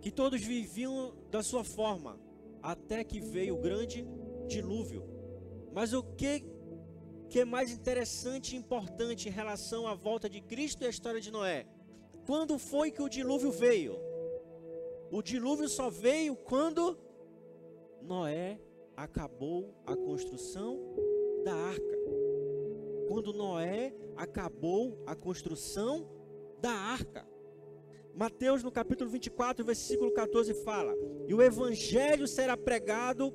que 0.00 0.10
todos 0.10 0.40
viviam 0.40 1.14
da 1.30 1.42
sua 1.42 1.64
forma, 1.64 2.18
até 2.62 3.04
que 3.04 3.20
veio 3.20 3.56
o 3.56 3.60
grande 3.60 4.06
dilúvio. 4.46 5.04
Mas 5.72 5.92
o 5.92 6.02
que, 6.02 6.44
que 7.28 7.40
é 7.40 7.44
mais 7.44 7.70
interessante 7.70 8.54
e 8.54 8.58
importante 8.58 9.28
em 9.28 9.32
relação 9.32 9.86
à 9.86 9.94
volta 9.94 10.28
de 10.28 10.40
Cristo 10.40 10.82
e 10.82 10.86
a 10.86 10.90
história 10.90 11.20
de 11.20 11.30
Noé? 11.30 11.66
Quando 12.26 12.58
foi 12.58 12.90
que 12.90 13.02
o 13.02 13.08
dilúvio 13.08 13.50
veio? 13.50 13.96
O 15.10 15.22
dilúvio 15.22 15.68
só 15.68 15.88
veio 15.88 16.36
quando 16.36 16.98
Noé 18.02 18.60
acabou 18.96 19.74
a 19.86 19.96
construção 19.96 20.78
da 21.44 21.54
arca. 21.54 21.98
Quando 23.08 23.32
Noé 23.32 23.94
acabou 24.16 25.02
a 25.06 25.14
construção 25.14 26.06
da 26.60 26.72
arca. 26.72 27.26
Mateus, 28.18 28.64
no 28.64 28.72
capítulo 28.72 29.08
24, 29.08 29.64
versículo 29.64 30.10
14, 30.10 30.52
fala: 30.64 30.92
E 31.28 31.32
o 31.32 31.40
evangelho 31.40 32.26
será 32.26 32.56
pregado 32.56 33.32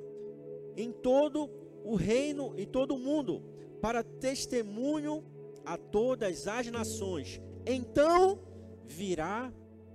em 0.75 0.91
todo 0.91 1.49
o 1.85 1.95
reino, 1.95 2.53
em 2.57 2.67
todo 2.67 2.93
o 2.93 2.99
mundo, 2.99 3.41
para 3.81 4.03
testemunho 4.03 5.23
a 5.63 5.77
todas 5.77 6.49
as 6.49 6.69
nações. 6.69 7.41
Então 7.65 8.41
virá 8.85 9.53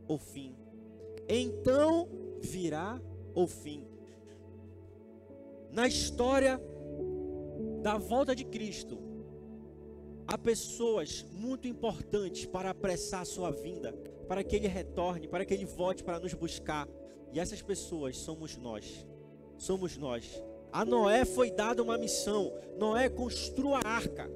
o 0.08 0.16
fim. 0.16 0.56
Então 1.28 2.08
virá 2.40 2.98
o 3.34 3.46
fim. 3.46 3.86
Na 5.70 5.86
história 5.86 6.58
da 7.82 7.98
volta 7.98 8.34
de 8.34 8.46
Cristo, 8.46 8.98
há 10.26 10.38
pessoas 10.38 11.26
muito 11.30 11.68
importantes 11.68 12.46
para 12.46 12.70
apressar 12.70 13.20
a 13.20 13.26
sua 13.26 13.50
vinda 13.50 13.94
para 14.28 14.44
que 14.44 14.54
ele 14.54 14.68
retorne, 14.68 15.26
para 15.26 15.44
que 15.44 15.54
ele 15.54 15.64
volte 15.64 16.04
para 16.04 16.20
nos 16.20 16.34
buscar. 16.34 16.86
E 17.32 17.40
essas 17.40 17.62
pessoas 17.62 18.16
somos 18.16 18.56
nós. 18.56 19.06
Somos 19.56 19.96
nós. 19.96 20.42
A 20.70 20.84
Noé 20.84 21.24
foi 21.24 21.50
dada 21.50 21.82
uma 21.82 21.96
missão. 21.96 22.52
Noé 22.76 23.08
construa 23.08 23.78
a 23.78 23.88
arca. 23.88 24.30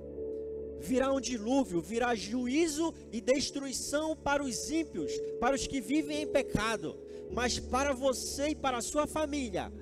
Virá 0.81 1.13
um 1.13 1.21
dilúvio, 1.21 1.81
virá 1.81 2.15
juízo 2.15 2.93
e 3.13 3.21
destruição 3.21 4.17
para 4.17 4.43
os 4.43 4.71
ímpios, 4.71 5.13
para 5.39 5.55
os 5.55 5.67
que 5.67 5.81
vivem 5.81 6.23
em 6.23 6.27
pecado. 6.27 6.99
Mas 7.31 7.59
para 7.59 7.93
você 7.93 8.49
e 8.49 8.55
para 8.55 8.79
a 8.79 8.83
sua 8.83 9.07
família, 9.07 9.73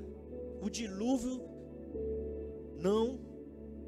o 0.61 0.69
dilúvio 0.69 1.41
não 2.77 3.19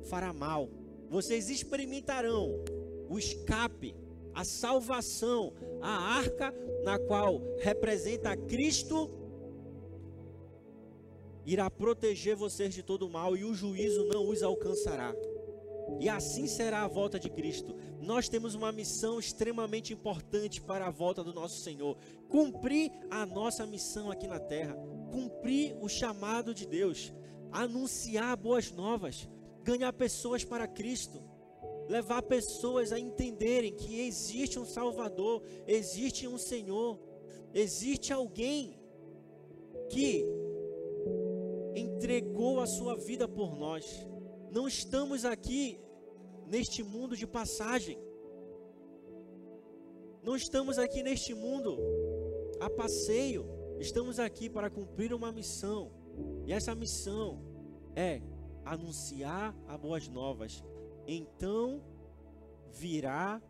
fará 0.04 0.32
mal. 0.32 0.70
Vocês 1.10 1.50
experimentarão 1.50 2.64
o 3.08 3.18
escape 3.18 3.94
a 4.34 4.44
salvação, 4.44 5.52
a 5.80 6.16
arca 6.16 6.54
na 6.84 6.98
qual 6.98 7.40
representa 7.58 8.36
Cristo, 8.36 9.10
irá 11.44 11.68
proteger 11.70 12.36
vocês 12.36 12.72
de 12.74 12.82
todo 12.82 13.08
mal 13.08 13.36
e 13.36 13.44
o 13.44 13.54
juízo 13.54 14.04
não 14.04 14.28
os 14.28 14.42
alcançará. 14.42 15.14
E 16.00 16.08
assim 16.08 16.46
será 16.46 16.82
a 16.82 16.88
volta 16.88 17.18
de 17.18 17.28
Cristo. 17.28 17.74
Nós 18.00 18.28
temos 18.28 18.54
uma 18.54 18.72
missão 18.72 19.18
extremamente 19.18 19.92
importante 19.92 20.60
para 20.60 20.86
a 20.86 20.90
volta 20.90 21.22
do 21.22 21.34
nosso 21.34 21.60
Senhor: 21.60 21.96
cumprir 22.28 22.90
a 23.10 23.26
nossa 23.26 23.66
missão 23.66 24.10
aqui 24.10 24.26
na 24.26 24.38
terra, 24.38 24.76
cumprir 25.10 25.76
o 25.80 25.88
chamado 25.88 26.54
de 26.54 26.66
Deus, 26.66 27.12
anunciar 27.50 28.36
boas 28.36 28.70
novas, 28.70 29.28
ganhar 29.62 29.92
pessoas 29.92 30.44
para 30.44 30.66
Cristo 30.66 31.31
levar 31.88 32.22
pessoas 32.22 32.92
a 32.92 32.98
entenderem 32.98 33.72
que 33.72 34.00
existe 34.00 34.58
um 34.58 34.64
Salvador, 34.64 35.42
existe 35.66 36.26
um 36.26 36.38
Senhor, 36.38 36.98
existe 37.52 38.12
alguém 38.12 38.80
que 39.90 40.24
entregou 41.74 42.60
a 42.60 42.66
sua 42.66 42.96
vida 42.96 43.26
por 43.28 43.56
nós. 43.56 44.06
Não 44.50 44.68
estamos 44.68 45.24
aqui 45.24 45.78
neste 46.46 46.82
mundo 46.82 47.16
de 47.16 47.26
passagem. 47.26 47.98
Não 50.22 50.36
estamos 50.36 50.78
aqui 50.78 51.02
neste 51.02 51.34
mundo 51.34 51.78
a 52.60 52.70
passeio. 52.70 53.46
Estamos 53.80 54.18
aqui 54.18 54.48
para 54.48 54.70
cumprir 54.70 55.12
uma 55.12 55.32
missão. 55.32 55.90
E 56.44 56.52
essa 56.52 56.74
missão 56.74 57.42
é 57.96 58.20
anunciar 58.64 59.56
as 59.66 59.80
boas 59.80 60.08
novas, 60.08 60.62
então 61.06 61.82
virá 62.70 63.40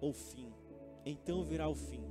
o 0.00 0.12
fim. 0.12 0.52
Então 1.04 1.44
virá 1.44 1.68
o 1.68 1.74
fim. 1.74 2.04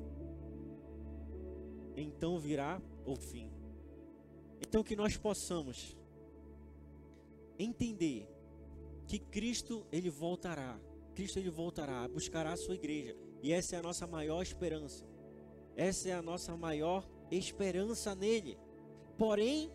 Então 1.96 2.38
virá 2.40 2.82
o 3.06 3.16
fim. 3.16 3.52
Então 4.62 4.84
que 4.84 4.96
nós 4.96 5.18
possamos 5.18 5.98
entender 7.58 8.28
que 9.08 9.20
Cristo 9.20 9.86
ele 9.92 10.10
voltará. 10.10 10.80
Cristo 11.16 11.40
ele 11.40 11.50
voltará, 11.50 12.08
buscará 12.08 12.54
a 12.54 12.58
sua 12.58 12.76
igreja. 12.76 13.16
E 13.42 13.52
essa 13.52 13.76
é 13.76 13.80
a 13.80 13.82
nossa 13.82 14.08
maior 14.08 14.42
esperança. 14.42 15.06
Essa 15.76 16.10
é 16.10 16.14
a 16.14 16.22
nossa 16.22 16.56
maior 16.56 17.08
esperança 17.30 18.14
nele. 18.16 18.58
Porém, 19.18 19.72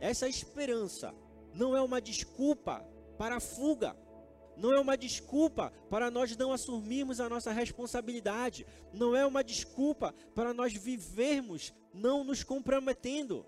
essa 0.00 0.28
esperança 0.28 1.14
não 1.54 1.76
é 1.76 1.82
uma 1.82 2.00
desculpa 2.00 2.80
para 3.18 3.36
a 3.36 3.40
fuga 3.40 3.96
não 4.62 4.72
é 4.72 4.78
uma 4.78 4.96
desculpa 4.96 5.72
para 5.90 6.08
nós 6.08 6.36
não 6.36 6.52
assumirmos 6.52 7.18
a 7.18 7.28
nossa 7.28 7.50
responsabilidade, 7.50 8.64
não 8.92 9.16
é 9.16 9.26
uma 9.26 9.42
desculpa 9.42 10.14
para 10.36 10.54
nós 10.54 10.72
vivermos 10.72 11.74
não 11.92 12.22
nos 12.22 12.44
comprometendo. 12.44 13.44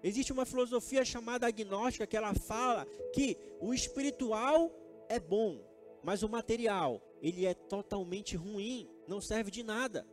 Existe 0.00 0.32
uma 0.32 0.46
filosofia 0.46 1.04
chamada 1.04 1.48
agnóstica 1.48 2.06
que 2.06 2.16
ela 2.16 2.34
fala 2.34 2.86
que 3.12 3.36
o 3.60 3.74
espiritual 3.74 4.70
é 5.08 5.18
bom, 5.18 5.60
mas 6.04 6.22
o 6.22 6.28
material, 6.28 7.02
ele 7.20 7.44
é 7.44 7.52
totalmente 7.52 8.36
ruim, 8.36 8.88
não 9.08 9.20
serve 9.20 9.50
de 9.50 9.64
nada. 9.64 10.06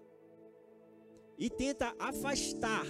E 1.37 1.51
tenta 1.51 1.95
afastar 1.99 2.85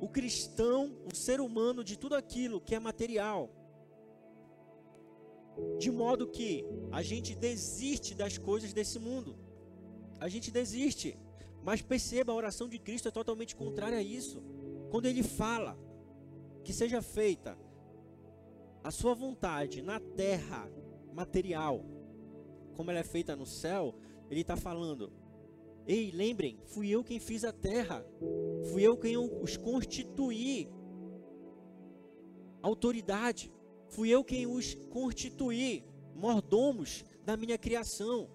o 0.00 0.08
cristão, 0.08 0.96
o 1.12 1.14
ser 1.14 1.40
humano 1.40 1.82
de 1.82 1.98
tudo 1.98 2.14
aquilo 2.14 2.60
que 2.60 2.76
é 2.76 2.78
material 2.78 3.61
de 5.78 5.90
modo 5.90 6.28
que 6.28 6.64
a 6.90 7.02
gente 7.02 7.34
desiste 7.34 8.14
das 8.14 8.38
coisas 8.38 8.72
desse 8.72 8.98
mundo. 8.98 9.36
A 10.18 10.28
gente 10.28 10.50
desiste. 10.50 11.18
Mas 11.62 11.80
perceba, 11.80 12.32
a 12.32 12.36
oração 12.36 12.68
de 12.68 12.78
Cristo 12.78 13.08
é 13.08 13.10
totalmente 13.10 13.54
contrária 13.54 13.98
a 13.98 14.02
isso. 14.02 14.42
Quando 14.90 15.06
ele 15.06 15.22
fala 15.22 15.78
que 16.64 16.72
seja 16.72 17.00
feita 17.00 17.56
a 18.82 18.90
sua 18.90 19.14
vontade 19.14 19.80
na 19.80 20.00
terra 20.00 20.70
material, 21.12 21.84
como 22.74 22.90
ela 22.90 23.00
é 23.00 23.04
feita 23.04 23.36
no 23.36 23.46
céu, 23.46 23.94
ele 24.30 24.40
está 24.40 24.56
falando: 24.56 25.12
Ei, 25.86 26.10
lembrem, 26.10 26.58
fui 26.64 26.88
eu 26.88 27.04
quem 27.04 27.20
fiz 27.20 27.44
a 27.44 27.52
terra, 27.52 28.04
fui 28.70 28.82
eu 28.82 28.96
quem 28.96 29.16
os 29.16 29.56
constituí. 29.56 30.68
Autoridade. 32.60 33.52
Fui 33.92 34.08
eu 34.08 34.24
quem 34.24 34.46
os 34.46 34.74
constituí, 34.88 35.84
mordomos 36.14 37.04
da 37.26 37.36
minha 37.36 37.58
criação. 37.58 38.30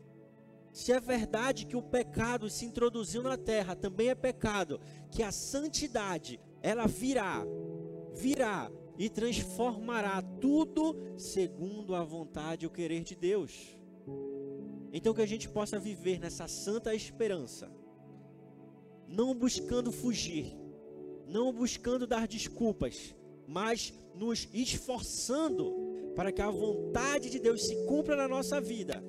Se 0.72 0.92
é 0.92 1.00
verdade 1.00 1.66
que 1.66 1.76
o 1.76 1.82
pecado 1.82 2.48
se 2.48 2.64
introduziu 2.64 3.24
na 3.24 3.36
terra, 3.36 3.76
também 3.76 4.10
é 4.10 4.16
pecado 4.16 4.80
que 5.10 5.24
a 5.24 5.32
santidade, 5.32 6.40
ela 6.62 6.86
virá, 6.86 7.44
virá 8.14 8.72
e 9.00 9.10
transformará 9.10 10.22
tudo 10.22 10.96
segundo 11.18 11.96
a 11.96 12.04
vontade 12.04 12.66
e 12.66 12.68
o 12.68 12.72
querer 12.72 13.04
de 13.04 13.16
Deus. 13.16 13.80
Então 14.94 15.12
que 15.12 15.24
a 15.24 15.28
gente 15.28 15.50
possa 15.50 15.80
viver 15.80 16.20
nessa 16.20 16.48
santa 16.48 16.94
esperança, 16.94 17.72
não 19.08 19.34
buscando 19.34 19.92
fugir, 19.92 20.56
não 21.26 21.52
buscando 21.52 22.06
dar 22.06 22.28
desculpas, 22.28 23.16
mas 23.48 23.94
nos 24.14 24.50
esforçando 24.54 25.74
para 26.16 26.32
que 26.32 26.42
a 26.42 26.50
vontade 26.50 27.30
de 27.30 27.40
Deus 27.40 27.66
se 27.66 27.76
cumpra 27.86 28.16
na 28.16 28.28
nossa 28.28 28.60
vida. 28.60 29.04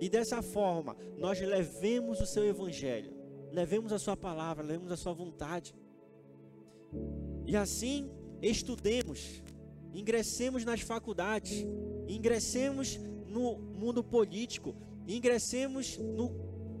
E 0.00 0.08
dessa 0.08 0.40
forma, 0.40 0.96
nós 1.18 1.40
levemos 1.40 2.20
o 2.20 2.26
seu 2.26 2.44
evangelho, 2.44 3.12
levemos 3.52 3.92
a 3.92 3.98
sua 3.98 4.16
palavra, 4.16 4.64
levemos 4.64 4.92
a 4.92 4.96
sua 4.96 5.12
vontade. 5.12 5.74
E 7.46 7.56
assim, 7.56 8.10
estudemos, 8.40 9.42
ingressemos 9.92 10.64
nas 10.64 10.80
faculdades, 10.80 11.66
ingressemos 12.08 12.98
no 13.26 13.58
mundo 13.58 14.02
político, 14.02 14.74
ingressemos 15.06 15.98
no 15.98 16.30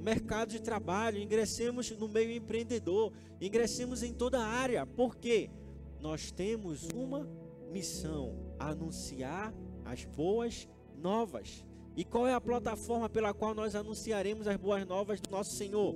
mercado 0.00 0.50
de 0.50 0.62
trabalho, 0.62 1.18
ingressemos 1.18 1.90
no 1.90 2.08
meio 2.08 2.32
empreendedor, 2.32 3.12
ingressemos 3.40 4.02
em 4.02 4.12
toda 4.12 4.38
a 4.38 4.46
área. 4.46 4.86
Por 4.86 5.16
quê? 5.16 5.50
Nós 6.00 6.30
temos 6.30 6.88
uma 6.94 7.28
missão: 7.70 8.54
anunciar 8.58 9.54
as 9.84 10.04
boas 10.04 10.68
novas. 10.96 11.64
E 11.96 12.04
qual 12.04 12.26
é 12.26 12.32
a 12.32 12.40
plataforma 12.40 13.08
pela 13.08 13.34
qual 13.34 13.54
nós 13.54 13.74
anunciaremos 13.74 14.46
as 14.46 14.56
boas 14.56 14.86
novas 14.86 15.20
do 15.20 15.30
nosso 15.30 15.54
Senhor? 15.54 15.94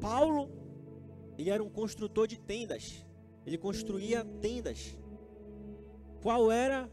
Paulo, 0.00 0.50
ele 1.36 1.50
era 1.50 1.62
um 1.62 1.68
construtor 1.68 2.26
de 2.26 2.38
tendas. 2.38 3.04
Ele 3.44 3.58
construía 3.58 4.24
tendas. 4.40 4.96
Qual 6.22 6.50
era 6.50 6.90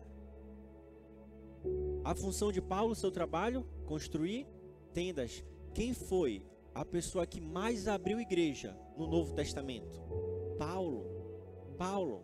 a 2.04 2.14
função 2.14 2.52
de 2.52 2.62
Paulo, 2.62 2.96
seu 2.96 3.12
trabalho? 3.12 3.66
Construir 3.86 4.48
tendas. 4.94 5.44
Quem 5.74 5.94
foi 5.94 6.46
a 6.74 6.84
pessoa 6.84 7.26
que 7.26 7.40
mais 7.40 7.88
abriu 7.88 8.20
igreja 8.20 8.78
no 8.98 9.08
Novo 9.08 9.34
Testamento? 9.34 10.02
Paulo. 10.58 11.13
Paulo. 11.74 12.24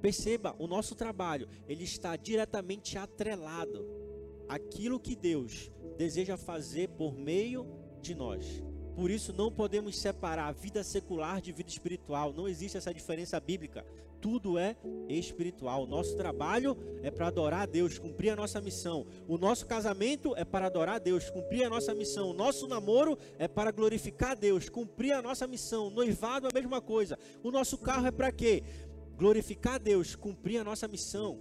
Perceba, 0.00 0.54
o 0.58 0.66
nosso 0.66 0.94
trabalho, 0.94 1.48
ele 1.68 1.84
está 1.84 2.16
diretamente 2.16 2.98
atrelado 2.98 3.86
àquilo 4.48 4.98
que 4.98 5.14
Deus 5.14 5.70
deseja 5.96 6.36
fazer 6.36 6.88
por 6.88 7.14
meio 7.14 7.66
de 8.00 8.14
nós. 8.14 8.62
Por 8.94 9.10
isso 9.10 9.32
não 9.32 9.50
podemos 9.50 9.98
separar 9.98 10.48
a 10.48 10.52
vida 10.52 10.84
secular 10.84 11.40
de 11.40 11.52
vida 11.52 11.70
espiritual. 11.70 12.32
Não 12.32 12.46
existe 12.46 12.76
essa 12.76 12.92
diferença 12.92 13.40
bíblica. 13.40 13.84
Tudo 14.20 14.58
é 14.58 14.76
espiritual. 15.08 15.82
O 15.82 15.86
nosso 15.86 16.16
trabalho 16.16 16.76
é 17.02 17.10
para 17.10 17.26
adorar 17.26 17.62
a 17.62 17.66
Deus, 17.66 17.98
cumprir 17.98 18.30
a 18.30 18.36
nossa 18.36 18.60
missão. 18.60 19.06
O 19.26 19.36
nosso 19.36 19.66
casamento 19.66 20.36
é 20.36 20.44
para 20.44 20.66
adorar 20.66 20.96
a 20.96 20.98
Deus, 20.98 21.28
cumprir 21.30 21.64
a 21.64 21.70
nossa 21.70 21.94
missão. 21.94 22.30
O 22.30 22.34
nosso 22.34 22.68
namoro 22.68 23.18
é 23.38 23.48
para 23.48 23.72
glorificar 23.72 24.32
a 24.32 24.34
Deus, 24.34 24.68
cumprir 24.68 25.12
a 25.12 25.22
nossa 25.22 25.46
missão. 25.46 25.90
Noivado 25.90 26.46
é 26.46 26.50
a 26.50 26.54
mesma 26.54 26.80
coisa. 26.80 27.18
O 27.42 27.50
nosso 27.50 27.78
carro 27.78 28.06
é 28.06 28.12
para 28.12 28.30
quê? 28.30 28.62
Glorificar 29.16 29.74
a 29.74 29.78
Deus, 29.78 30.14
cumprir 30.14 30.58
a 30.58 30.64
nossa 30.64 30.86
missão. 30.86 31.40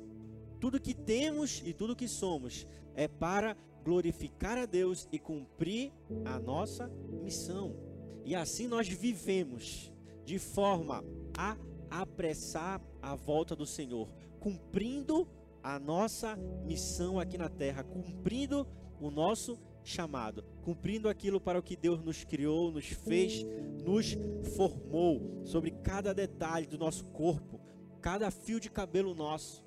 Tudo 0.59 0.79
que 0.79 0.93
temos 0.93 1.61
e 1.65 1.73
tudo 1.73 1.95
que 1.95 2.07
somos 2.07 2.65
é 2.95 3.07
para 3.07 3.55
glorificar 3.83 4.57
a 4.57 4.65
Deus 4.65 5.07
e 5.11 5.19
cumprir 5.19 5.91
a 6.25 6.39
nossa 6.39 6.87
missão. 7.23 7.75
E 8.23 8.35
assim 8.35 8.67
nós 8.67 8.87
vivemos 8.87 9.91
de 10.25 10.37
forma 10.37 11.03
a 11.37 11.57
apressar 11.89 12.81
a 13.01 13.15
volta 13.15 13.55
do 13.55 13.65
Senhor, 13.65 14.07
cumprindo 14.39 15.27
a 15.63 15.77
nossa 15.79 16.37
missão 16.65 17.19
aqui 17.19 17.37
na 17.37 17.49
terra, 17.49 17.83
cumprindo 17.83 18.67
o 18.99 19.11
nosso 19.11 19.59
chamado, 19.83 20.43
cumprindo 20.61 21.09
aquilo 21.09 21.41
para 21.41 21.59
o 21.59 21.63
que 21.63 21.75
Deus 21.75 22.01
nos 22.01 22.23
criou, 22.23 22.71
nos 22.71 22.85
fez, 22.85 23.43
nos 23.83 24.15
formou, 24.55 25.41
sobre 25.43 25.71
cada 25.71 26.13
detalhe 26.13 26.67
do 26.67 26.77
nosso 26.77 27.05
corpo, 27.05 27.59
cada 27.99 28.29
fio 28.31 28.59
de 28.59 28.69
cabelo 28.69 29.13
nosso. 29.15 29.65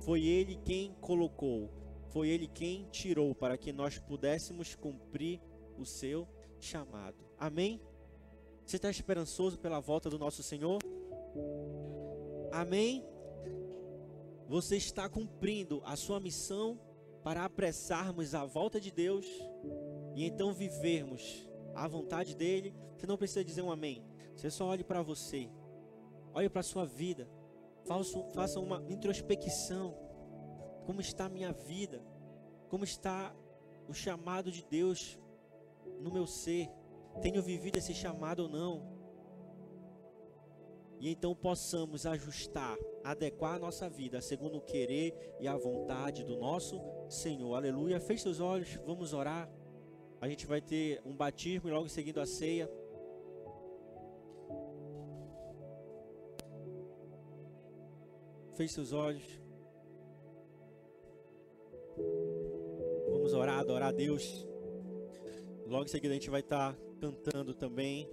Foi 0.00 0.24
Ele 0.24 0.58
quem 0.64 0.94
colocou, 1.00 1.70
foi 2.12 2.28
Ele 2.28 2.46
quem 2.46 2.86
tirou 2.90 3.34
para 3.34 3.56
que 3.56 3.72
nós 3.72 3.98
pudéssemos 3.98 4.74
cumprir 4.74 5.40
o 5.78 5.84
seu 5.84 6.28
chamado. 6.60 7.24
Amém? 7.38 7.80
Você 8.64 8.76
está 8.76 8.90
esperançoso 8.90 9.58
pela 9.58 9.80
volta 9.80 10.10
do 10.10 10.18
nosso 10.18 10.42
Senhor? 10.42 10.78
Amém? 12.52 13.04
Você 14.46 14.76
está 14.76 15.08
cumprindo 15.08 15.80
a 15.84 15.96
sua 15.96 16.20
missão 16.20 16.78
para 17.24 17.44
apressarmos 17.44 18.34
a 18.34 18.44
volta 18.44 18.78
de 18.78 18.90
Deus 18.90 19.26
e 20.14 20.24
então 20.26 20.52
vivermos 20.52 21.48
a 21.74 21.88
vontade 21.88 22.36
dele. 22.36 22.74
Você 22.94 23.06
não 23.06 23.16
precisa 23.16 23.42
dizer 23.42 23.62
um 23.62 23.72
amém. 23.72 24.04
Você 24.36 24.50
só 24.50 24.66
olhe 24.66 24.84
para 24.84 25.00
você. 25.00 25.48
Olhe 26.34 26.50
para 26.50 26.60
a 26.60 26.64
sua 26.64 26.84
vida. 26.84 27.26
Faça, 27.86 28.22
faça 28.34 28.60
uma 28.60 28.84
introspecção. 28.90 30.11
Como 30.84 31.00
está 31.00 31.26
a 31.26 31.28
minha 31.28 31.52
vida? 31.52 32.02
Como 32.68 32.84
está 32.84 33.34
o 33.88 33.94
chamado 33.94 34.50
de 34.50 34.64
Deus 34.64 35.18
no 36.00 36.10
meu 36.10 36.26
ser? 36.26 36.68
Tenho 37.20 37.42
vivido 37.42 37.76
esse 37.76 37.94
chamado 37.94 38.44
ou 38.44 38.48
não? 38.48 39.02
E 40.98 41.10
então 41.10 41.34
possamos 41.34 42.06
ajustar, 42.06 42.78
adequar 43.02 43.56
a 43.56 43.58
nossa 43.58 43.90
vida 43.90 44.20
segundo 44.20 44.58
o 44.58 44.60
querer 44.60 45.34
e 45.40 45.48
a 45.48 45.56
vontade 45.56 46.22
do 46.22 46.36
nosso 46.36 46.80
Senhor. 47.08 47.56
Aleluia. 47.56 47.98
Feche 47.98 48.22
seus 48.22 48.38
olhos, 48.38 48.78
vamos 48.86 49.12
orar. 49.12 49.50
A 50.20 50.28
gente 50.28 50.46
vai 50.46 50.60
ter 50.60 51.02
um 51.04 51.16
batismo 51.16 51.68
e 51.68 51.72
logo 51.72 51.86
em 51.86 51.88
seguida 51.88 52.22
a 52.22 52.26
ceia. 52.26 52.70
Feche 58.54 58.74
seus 58.74 58.92
olhos. 58.92 59.41
Vamos 63.32 63.48
orar, 63.48 63.60
adorar 63.60 63.88
a 63.88 63.92
Deus. 63.92 64.46
Logo 65.66 65.84
em 65.84 65.88
seguida 65.88 66.12
a 66.12 66.14
gente 66.14 66.28
vai 66.28 66.40
estar 66.40 66.76
cantando 67.00 67.54
também. 67.54 68.06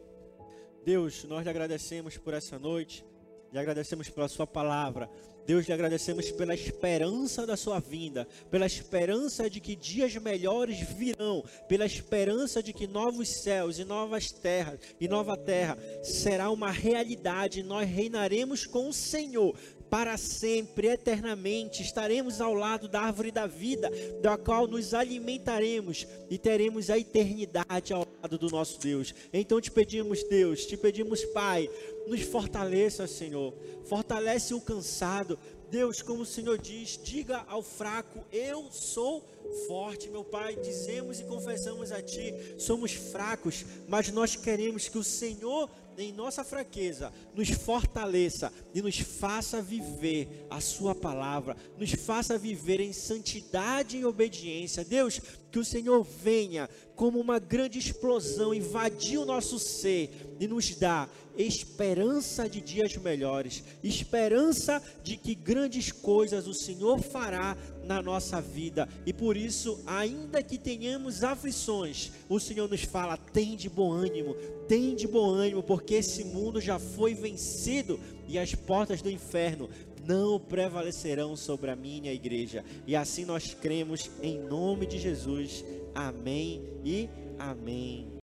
Deus, 0.86 1.25
nós 1.25 1.43
lhe 1.43 1.49
agradecemos 1.49 2.17
por 2.17 2.34
essa 2.34 2.58
noite, 2.58 3.05
lhe 3.51 3.60
agradecemos 3.60 4.10
pela 4.10 4.29
Sua 4.29 4.47
palavra. 4.47 5.10
Deus, 5.45 5.65
lhe 5.65 5.73
agradecemos 5.73 6.32
pela 6.32 6.53
esperança 6.53 7.45
da 7.45 7.58
Sua 7.58 7.82
vinda, 7.82 8.25
pela 8.49 8.65
esperança 8.65 9.49
de 9.49 9.60
que 9.60 9.75
dias 9.75 10.15
melhores 10.15 10.79
virão, 10.79 11.43
pela 11.67 11.86
esperança 11.86 12.63
de 12.63 12.71
que 12.71 12.88
novos 12.88 13.27
céus 13.27 13.77
e 13.77 13.84
novas 13.84 14.32
terras 14.32 14.79
e 15.01 15.08
nova 15.10 15.36
terra 15.36 15.77
será 16.01 16.49
uma 16.49 16.71
realidade. 16.71 17.62
Nós 17.62 17.89
reinaremos 17.89 18.65
com 18.65 18.88
o 18.88 18.93
Senhor 18.93 19.53
para 19.89 20.17
sempre, 20.17 20.88
eternamente, 20.88 21.82
estaremos 21.82 22.39
ao 22.39 22.54
lado 22.54 22.88
da 22.88 23.02
árvore 23.02 23.32
da 23.32 23.47
vida, 23.47 23.89
da 24.21 24.38
qual 24.38 24.67
nos 24.67 24.93
alimentaremos 24.93 26.08
e 26.30 26.38
teremos 26.38 26.89
a 26.89 26.97
eternidade 26.97 27.91
ao 27.91 28.08
lado 28.21 28.38
do 28.38 28.49
nosso 28.49 28.80
Deus. 28.80 29.13
Então 29.34 29.60
te 29.60 29.71
pedimos, 29.71 30.23
Deus, 30.23 30.65
te 30.65 30.78
pedimos, 30.78 31.25
Pai, 31.25 31.69
nos 32.08 32.21
fortaleça, 32.21 33.08
Senhor. 33.08 33.54
Fortalece 33.86 34.54
o 34.54 34.62
cansado. 34.62 35.39
Deus, 35.71 36.02
como 36.02 36.23
o 36.23 36.25
Senhor 36.25 36.58
diz, 36.58 36.99
diga 37.02 37.45
ao 37.47 37.62
fraco: 37.62 38.25
Eu 38.32 38.67
sou 38.71 39.23
forte, 39.67 40.10
meu 40.10 40.23
Pai. 40.23 40.56
Dizemos 40.56 41.19
e 41.19 41.23
confessamos 41.23 41.91
a 41.91 42.02
Ti, 42.02 42.34
somos 42.58 42.91
fracos, 42.93 43.65
mas 43.88 44.12
nós 44.12 44.36
queremos 44.36 44.88
que 44.88 44.97
o 44.97 45.04
Senhor 45.04 45.69
em 45.99 46.13
nossa 46.13 46.43
fraqueza, 46.43 47.12
nos 47.35 47.49
fortaleça 47.49 48.51
e 48.73 48.81
nos 48.81 48.99
faça 48.99 49.62
viver 49.62 50.45
a 50.49 50.62
Sua 50.62 50.95
palavra, 50.95 51.55
nos 51.77 51.91
faça 51.91 52.38
viver 52.38 52.79
em 52.79 52.93
santidade 52.93 53.97
e 53.97 54.05
obediência. 54.05 54.85
Deus, 54.85 55.19
que 55.51 55.59
o 55.59 55.65
Senhor 55.65 56.03
venha 56.03 56.69
como 56.95 57.19
uma 57.19 57.39
grande 57.39 57.79
explosão, 57.79 58.53
invadir 58.53 59.17
o 59.17 59.25
nosso 59.25 59.57
ser 59.57 60.12
e 60.39 60.47
nos 60.47 60.75
dar 60.75 61.09
esperança 61.38 62.49
de 62.49 62.59
dias 62.59 62.95
melhores, 62.97 63.63
esperança 63.81 64.83
de 65.01 65.15
que 65.15 65.33
grandes 65.33 65.91
coisas 65.91 66.47
o 66.47 66.53
Senhor 66.53 66.99
fará 66.99 67.55
na 67.85 68.01
nossa 68.01 68.41
vida. 68.41 68.89
E 69.05 69.13
por 69.13 69.38
isso, 69.38 69.81
ainda 69.85 70.43
que 70.43 70.57
tenhamos 70.57 71.23
aflições, 71.23 72.12
o 72.27 72.39
Senhor 72.39 72.69
nos 72.69 72.83
fala: 72.83 73.15
tem 73.15 73.55
de 73.55 73.69
bom 73.69 73.93
ânimo, 73.93 74.35
tem 74.67 74.93
de 74.93 75.07
bom 75.07 75.29
ânimo, 75.29 75.63
porque 75.63 75.95
esse 75.95 76.25
mundo 76.25 76.59
já 76.59 76.77
foi 76.77 77.13
vencido 77.13 77.97
e 78.27 78.38
as 78.38 78.53
portas 78.53 79.01
do 79.01 79.09
inferno 79.09 79.69
não 80.09 80.39
prevalecerão 80.39 81.35
sobre 81.35 81.69
a 81.69 81.75
minha 81.75 82.11
igreja. 82.11 82.65
E 82.87 82.95
assim 82.95 83.25
nós 83.25 83.53
cremos 83.53 84.09
em 84.23 84.39
nome 84.39 84.87
de 84.87 84.97
Jesus. 84.97 85.63
Amém 85.93 86.63
e 86.83 87.07
amém. 87.37 88.08